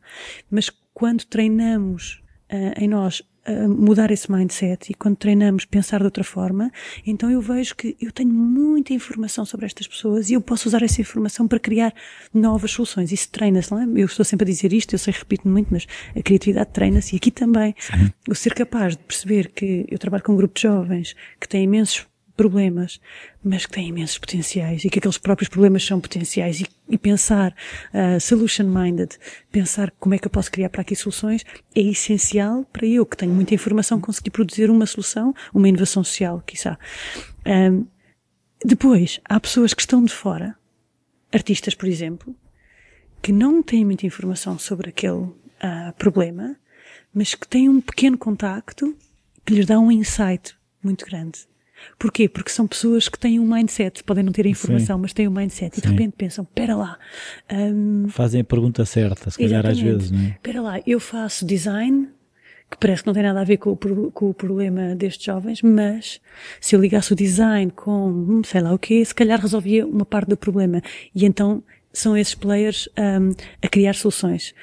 Mas 0.50 0.70
quando 1.00 1.24
treinamos 1.24 2.22
uh, 2.52 2.78
em 2.78 2.86
nós 2.86 3.22
mudar 3.66 4.10
esse 4.10 4.30
mindset 4.30 4.92
e 4.92 4.94
quando 4.94 5.16
treinamos 5.16 5.64
pensar 5.64 5.98
de 5.98 6.04
outra 6.04 6.22
forma, 6.22 6.70
então 7.06 7.30
eu 7.30 7.40
vejo 7.40 7.74
que 7.74 7.96
eu 7.98 8.12
tenho 8.12 8.30
muita 8.30 8.92
informação 8.92 9.46
sobre 9.46 9.64
estas 9.64 9.88
pessoas 9.88 10.28
e 10.28 10.34
eu 10.34 10.42
posso 10.42 10.68
usar 10.68 10.82
essa 10.82 11.00
informação 11.00 11.48
para 11.48 11.58
criar 11.58 11.92
novas 12.34 12.70
soluções. 12.70 13.10
Isso 13.10 13.30
treina-se, 13.30 13.72
não 13.72 13.80
é? 13.80 14.02
Eu 14.02 14.04
estou 14.04 14.24
sempre 14.26 14.44
a 14.44 14.52
dizer 14.52 14.74
isto, 14.74 14.94
eu 14.94 14.98
sei, 14.98 15.14
repito 15.16 15.48
muito, 15.48 15.68
mas 15.70 15.86
a 16.14 16.22
criatividade 16.22 16.70
treina-se 16.70 17.14
e 17.14 17.16
aqui 17.16 17.30
também. 17.30 17.74
Sim. 17.78 18.12
O 18.28 18.34
ser 18.34 18.54
capaz 18.54 18.94
de 18.94 19.02
perceber 19.02 19.48
que 19.48 19.86
eu 19.90 19.98
trabalho 19.98 20.22
com 20.22 20.32
um 20.32 20.36
grupo 20.36 20.54
de 20.54 20.62
jovens 20.62 21.16
que 21.40 21.48
têm 21.48 21.64
imensos 21.64 22.06
problemas, 22.40 22.98
mas 23.44 23.66
que 23.66 23.72
têm 23.72 23.88
imensos 23.88 24.16
potenciais 24.16 24.82
e 24.82 24.88
que 24.88 24.98
aqueles 24.98 25.18
próprios 25.18 25.50
problemas 25.50 25.84
são 25.84 26.00
potenciais 26.00 26.62
e, 26.62 26.66
e 26.88 26.96
pensar 26.96 27.54
uh, 27.92 28.18
solution-minded, 28.18 29.18
pensar 29.52 29.90
como 30.00 30.14
é 30.14 30.18
que 30.18 30.26
eu 30.26 30.30
posso 30.30 30.50
criar 30.50 30.70
para 30.70 30.80
aqui 30.80 30.96
soluções, 30.96 31.44
é 31.74 31.82
essencial 31.82 32.64
para 32.72 32.86
eu, 32.86 33.04
que 33.04 33.14
tenho 33.14 33.34
muita 33.34 33.54
informação, 33.54 34.00
conseguir 34.00 34.30
produzir 34.30 34.70
uma 34.70 34.86
solução, 34.86 35.34
uma 35.52 35.68
inovação 35.68 36.02
social, 36.02 36.42
quiçá. 36.46 36.78
Um, 37.46 37.86
depois, 38.64 39.20
há 39.22 39.38
pessoas 39.38 39.74
que 39.74 39.82
estão 39.82 40.02
de 40.02 40.14
fora, 40.14 40.56
artistas, 41.30 41.74
por 41.74 41.88
exemplo, 41.88 42.34
que 43.20 43.32
não 43.32 43.62
têm 43.62 43.84
muita 43.84 44.06
informação 44.06 44.58
sobre 44.58 44.88
aquele 44.88 45.12
uh, 45.12 45.92
problema, 45.98 46.56
mas 47.12 47.34
que 47.34 47.46
têm 47.46 47.68
um 47.68 47.82
pequeno 47.82 48.16
contacto 48.16 48.96
que 49.44 49.52
lhes 49.52 49.66
dá 49.66 49.78
um 49.78 49.92
insight 49.92 50.56
muito 50.82 51.04
grande. 51.04 51.50
Porquê? 51.98 52.28
Porque 52.28 52.50
são 52.50 52.66
pessoas 52.66 53.08
que 53.08 53.18
têm 53.18 53.38
um 53.38 53.46
mindset, 53.46 54.02
podem 54.04 54.24
não 54.24 54.32
ter 54.32 54.46
a 54.46 54.48
informação, 54.48 54.96
Sim. 54.96 55.02
mas 55.02 55.12
têm 55.12 55.28
um 55.28 55.32
mindset 55.32 55.78
e 55.78 55.82
de 55.82 55.88
repente 55.88 56.14
pensam, 56.16 56.44
espera 56.44 56.76
lá. 56.76 56.98
Um, 57.50 58.08
Fazem 58.08 58.40
a 58.40 58.44
pergunta 58.44 58.84
certa, 58.84 59.30
se 59.30 59.38
calhar 59.38 59.66
às 59.66 59.78
vezes, 59.78 60.10
não 60.10 60.20
é? 60.20 60.28
Espera 60.30 60.60
lá, 60.60 60.80
eu 60.86 60.98
faço 60.98 61.44
design, 61.44 62.08
que 62.70 62.76
parece 62.78 63.02
que 63.02 63.06
não 63.06 63.14
tem 63.14 63.22
nada 63.22 63.40
a 63.40 63.44
ver 63.44 63.56
com 63.56 63.72
o, 63.72 64.10
com 64.10 64.30
o 64.30 64.34
problema 64.34 64.94
destes 64.94 65.24
jovens, 65.24 65.60
mas 65.62 66.20
se 66.60 66.76
eu 66.76 66.80
ligasse 66.80 67.12
o 67.12 67.16
design 67.16 67.70
com, 67.72 68.08
hum, 68.08 68.42
sei 68.44 68.60
lá 68.60 68.72
o 68.72 68.78
quê, 68.78 69.04
se 69.04 69.14
calhar 69.14 69.40
resolvia 69.40 69.86
uma 69.86 70.04
parte 70.04 70.28
do 70.28 70.36
problema. 70.36 70.80
E 71.14 71.26
então 71.26 71.62
são 71.92 72.16
esses 72.16 72.34
players 72.34 72.88
um, 72.98 73.32
a 73.60 73.68
criar 73.68 73.94
soluções. 73.94 74.54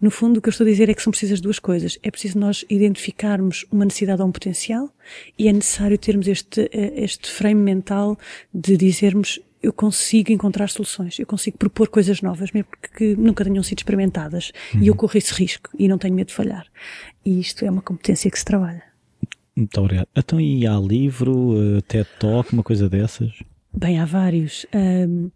No 0.00 0.10
fundo, 0.10 0.38
o 0.38 0.42
que 0.42 0.48
eu 0.48 0.50
estou 0.50 0.66
a 0.66 0.70
dizer 0.70 0.88
é 0.88 0.94
que 0.94 1.02
são 1.02 1.10
precisas 1.10 1.40
duas 1.40 1.58
coisas. 1.58 1.98
É 2.02 2.10
preciso 2.10 2.38
nós 2.38 2.64
identificarmos 2.68 3.64
uma 3.70 3.84
necessidade 3.84 4.20
ou 4.20 4.28
um 4.28 4.32
potencial 4.32 4.90
e 5.38 5.48
é 5.48 5.52
necessário 5.52 5.96
termos 5.96 6.28
este, 6.28 6.68
eh, 6.72 6.92
este 6.96 7.30
frame 7.30 7.62
mental 7.62 8.18
de 8.52 8.76
dizermos 8.76 9.40
eu 9.62 9.72
consigo 9.72 10.30
encontrar 10.30 10.68
soluções, 10.68 11.18
eu 11.18 11.26
consigo 11.26 11.58
propor 11.58 11.88
coisas 11.88 12.22
novas, 12.22 12.52
mesmo 12.52 12.68
que 12.96 13.16
nunca 13.16 13.42
tenham 13.42 13.62
sido 13.62 13.78
experimentadas. 13.78 14.52
Uhum. 14.74 14.82
E 14.82 14.86
eu 14.86 14.92
uhum. 14.92 14.98
corro 14.98 15.16
esse 15.16 15.34
risco 15.34 15.70
e 15.78 15.88
não 15.88 15.98
tenho 15.98 16.14
medo 16.14 16.28
de 16.28 16.34
falhar. 16.34 16.66
E 17.24 17.40
isto 17.40 17.64
é 17.64 17.70
uma 17.70 17.82
competência 17.82 18.30
que 18.30 18.38
se 18.38 18.44
trabalha. 18.44 18.82
Muito 19.56 19.80
obrigado. 19.80 20.06
Então, 20.14 20.40
e 20.40 20.66
há 20.66 20.78
livro, 20.78 21.54
eh, 21.78 21.80
TED 21.88 22.06
Talk, 22.20 22.52
uma 22.52 22.62
coisa 22.62 22.88
dessas? 22.88 23.32
Bem, 23.74 23.98
há 23.98 24.04
vários. 24.04 24.66
Um, 24.74 25.30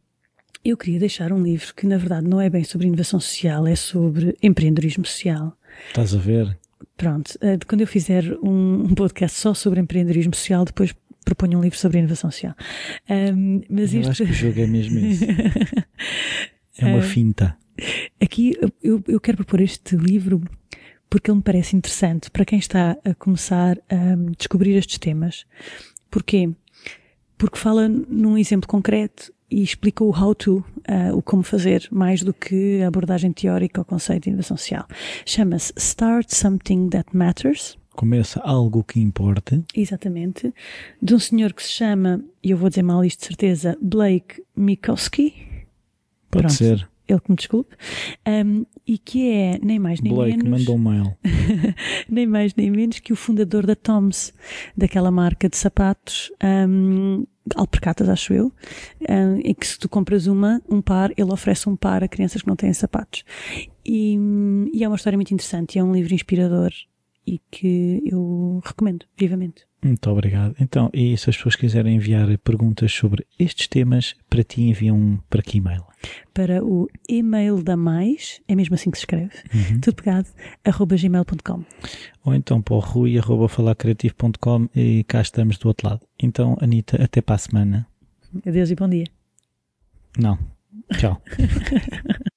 eu 0.65 0.77
queria 0.77 0.99
deixar 0.99 1.33
um 1.33 1.43
livro 1.43 1.75
que, 1.75 1.87
na 1.87 1.97
verdade, 1.97 2.29
não 2.29 2.41
é 2.41 2.51
bem 2.51 2.65
sobre 2.65 2.87
inovação 2.87 3.19
social, 3.19 3.67
é 3.67 3.75
sobre 3.75 4.37
empreendedorismo 4.43 5.05
social. 5.07 5.57
Estás 5.89 6.15
a 6.15 6.19
ver? 6.19 6.59
Pronto, 6.97 7.37
eh, 7.41 7.59
quando 7.67 7.81
eu 7.81 7.87
fizer 7.87 8.25
um, 8.43 8.95
podcast 8.95 9.39
só 9.39 9.55
sobre 9.55 9.81
empreendedorismo 9.81 10.35
social, 10.35 10.65
depois 10.65 10.95
proponho 11.25 11.59
um 11.59 11.63
livro 11.63 11.79
sobre 11.79 11.99
inovação 11.99 12.31
social. 12.31 12.55
Um, 13.09 13.63
mas 13.71 13.95
eu 13.95 14.01
este... 14.01 14.11
acho 14.11 14.25
que 14.25 14.31
o 14.31 14.35
jogo 14.35 14.61
é 14.61 14.67
mesmo 14.67 14.99
esse. 15.07 15.27
é 16.79 16.87
uma 16.87 17.03
finta. 17.03 17.57
aqui 18.21 18.55
eu, 18.83 19.03
eu 19.09 19.21
quero 19.21 19.39
propor 19.39 19.61
este 19.61 19.97
livro 19.97 20.43
porque 21.09 21.31
ele 21.31 21.39
me 21.39 21.43
parece 21.43 21.75
interessante 21.75 22.31
para 22.31 22.45
quem 22.45 22.59
está 22.59 22.97
a 23.05 23.15
começar 23.15 23.79
a 23.89 24.33
descobrir 24.37 24.77
estes 24.77 24.99
temas. 24.99 25.45
Porquê? 26.11 26.51
Porque 27.37 27.59
fala 27.59 27.89
num 27.89 28.37
exemplo 28.37 28.69
concreto 28.69 29.33
e 29.51 29.63
explica 29.63 30.05
o 30.05 30.11
how 30.11 30.35
to, 30.35 30.65
uh, 30.89 31.17
o 31.17 31.23
como 31.23 31.43
fazer, 31.43 31.89
mais 31.91 32.23
do 32.23 32.33
que 32.33 32.83
a 32.83 32.89
abordagem 32.89 33.33
teórica 33.33 33.81
ao 33.81 33.85
conceito 33.85 34.25
de 34.25 34.31
inovação 34.31 34.57
social. 34.57 34.87
Chama-se 35.27 35.73
Start 35.77 36.31
Something 36.31 36.89
That 36.91 37.17
Matters. 37.17 37.79
Começa 37.93 38.41
algo 38.41 38.85
que 38.85 39.01
importa. 39.01 39.63
Exatamente. 39.75 40.55
De 41.03 41.15
um 41.15 41.19
senhor 41.19 41.53
que 41.53 41.63
se 41.63 41.71
chama, 41.71 42.25
e 42.43 42.51
eu 42.51 42.57
vou 42.57 42.69
dizer 42.69 42.83
mal 42.83 43.05
isto 43.05 43.21
de 43.21 43.27
certeza, 43.27 43.77
Blake 43.83 44.43
Mikowski. 44.57 45.35
Pode 46.31 46.45
Pronto. 46.45 46.53
ser 46.53 46.89
ele 47.13 47.21
que 47.21 47.31
me 47.31 47.37
desculpe, 47.37 47.77
um, 48.27 48.65
e 48.91 48.99
que 48.99 49.31
é 49.31 49.57
nem 49.63 49.79
mais 49.79 50.01
nem 50.01 50.13
Blake 50.13 50.39
menos. 50.39 50.59
mandou 50.59 50.75
um 50.75 50.79
mail. 50.81 51.17
nem 52.11 52.27
mais 52.27 52.53
nem 52.57 52.73
menos 52.73 52.99
que 52.99 53.13
o 53.13 53.17
fundador 53.17 53.65
da 53.65 53.77
Toms, 53.77 54.35
daquela 54.77 55.13
marca 55.13 55.49
de 55.49 55.57
sapatos, 55.57 56.33
um, 56.69 57.25
alpercatas, 57.55 58.09
acho 58.09 58.33
eu, 58.33 58.53
um, 59.09 59.37
em 59.45 59.55
que 59.55 59.65
se 59.65 59.79
tu 59.79 59.89
compras 59.89 60.27
uma, 60.27 60.61
um 60.69 60.83
par, 60.83 61.13
ele 61.17 61.31
oferece 61.31 61.69
um 61.69 61.77
par 61.77 62.03
a 62.03 62.09
crianças 62.09 62.43
que 62.43 62.49
não 62.49 62.57
têm 62.57 62.73
sapatos. 62.73 63.23
E, 63.87 64.19
e 64.75 64.83
é 64.83 64.89
uma 64.89 64.97
história 64.97 65.17
muito 65.17 65.33
interessante, 65.33 65.79
é 65.79 65.85
um 65.85 65.93
livro 65.93 66.13
inspirador 66.13 66.73
e 67.25 67.41
que 67.49 68.03
eu 68.05 68.61
recomendo 68.65 69.07
vivamente. 69.17 69.70
Muito 69.83 70.11
obrigado. 70.11 70.55
Então, 70.61 70.91
e 70.93 71.17
se 71.17 71.31
as 71.31 71.37
pessoas 71.37 71.57
quiserem 71.57 71.97
enviar 71.97 72.27
perguntas 72.39 72.93
sobre 72.93 73.27
estes 73.39 73.67
temas, 73.67 74.15
para 74.29 74.45
ti 74.45 74.63
enviam 74.63 75.19
para 75.31 75.43
que 75.43 75.57
e-mail? 75.57 75.85
Para 76.35 76.63
o 76.63 76.87
e-mail 77.09 77.63
da 77.63 77.77
Mais, 77.77 78.41
é 78.47 78.55
mesmo 78.55 78.75
assim 78.75 78.91
que 78.91 78.99
se 78.99 79.03
escreve, 79.03 79.33
uhum. 79.55 79.81
tudo 79.81 79.95
pegado, 79.95 80.29
arroba 80.65 80.97
gmail.com. 80.97 81.65
Ou 82.25 82.35
então 82.35 82.61
para 82.61 82.75
o 82.75 82.79
rui, 82.79 83.19
arroba 83.19 83.49
falarcreativo.com 83.49 84.69
e 84.77 85.05
cá 85.05 85.23
estamos 85.23 85.57
do 85.57 85.69
outro 85.69 85.89
lado. 85.89 86.01
Então, 86.19 86.57
Anitta, 86.61 87.03
até 87.03 87.23
para 87.23 87.37
a 87.37 87.39
semana. 87.39 87.87
Adeus 88.47 88.71
e 88.71 88.75
bom 88.75 88.89
dia. 88.89 89.07
Não. 90.19 90.39
Tchau. 90.99 91.21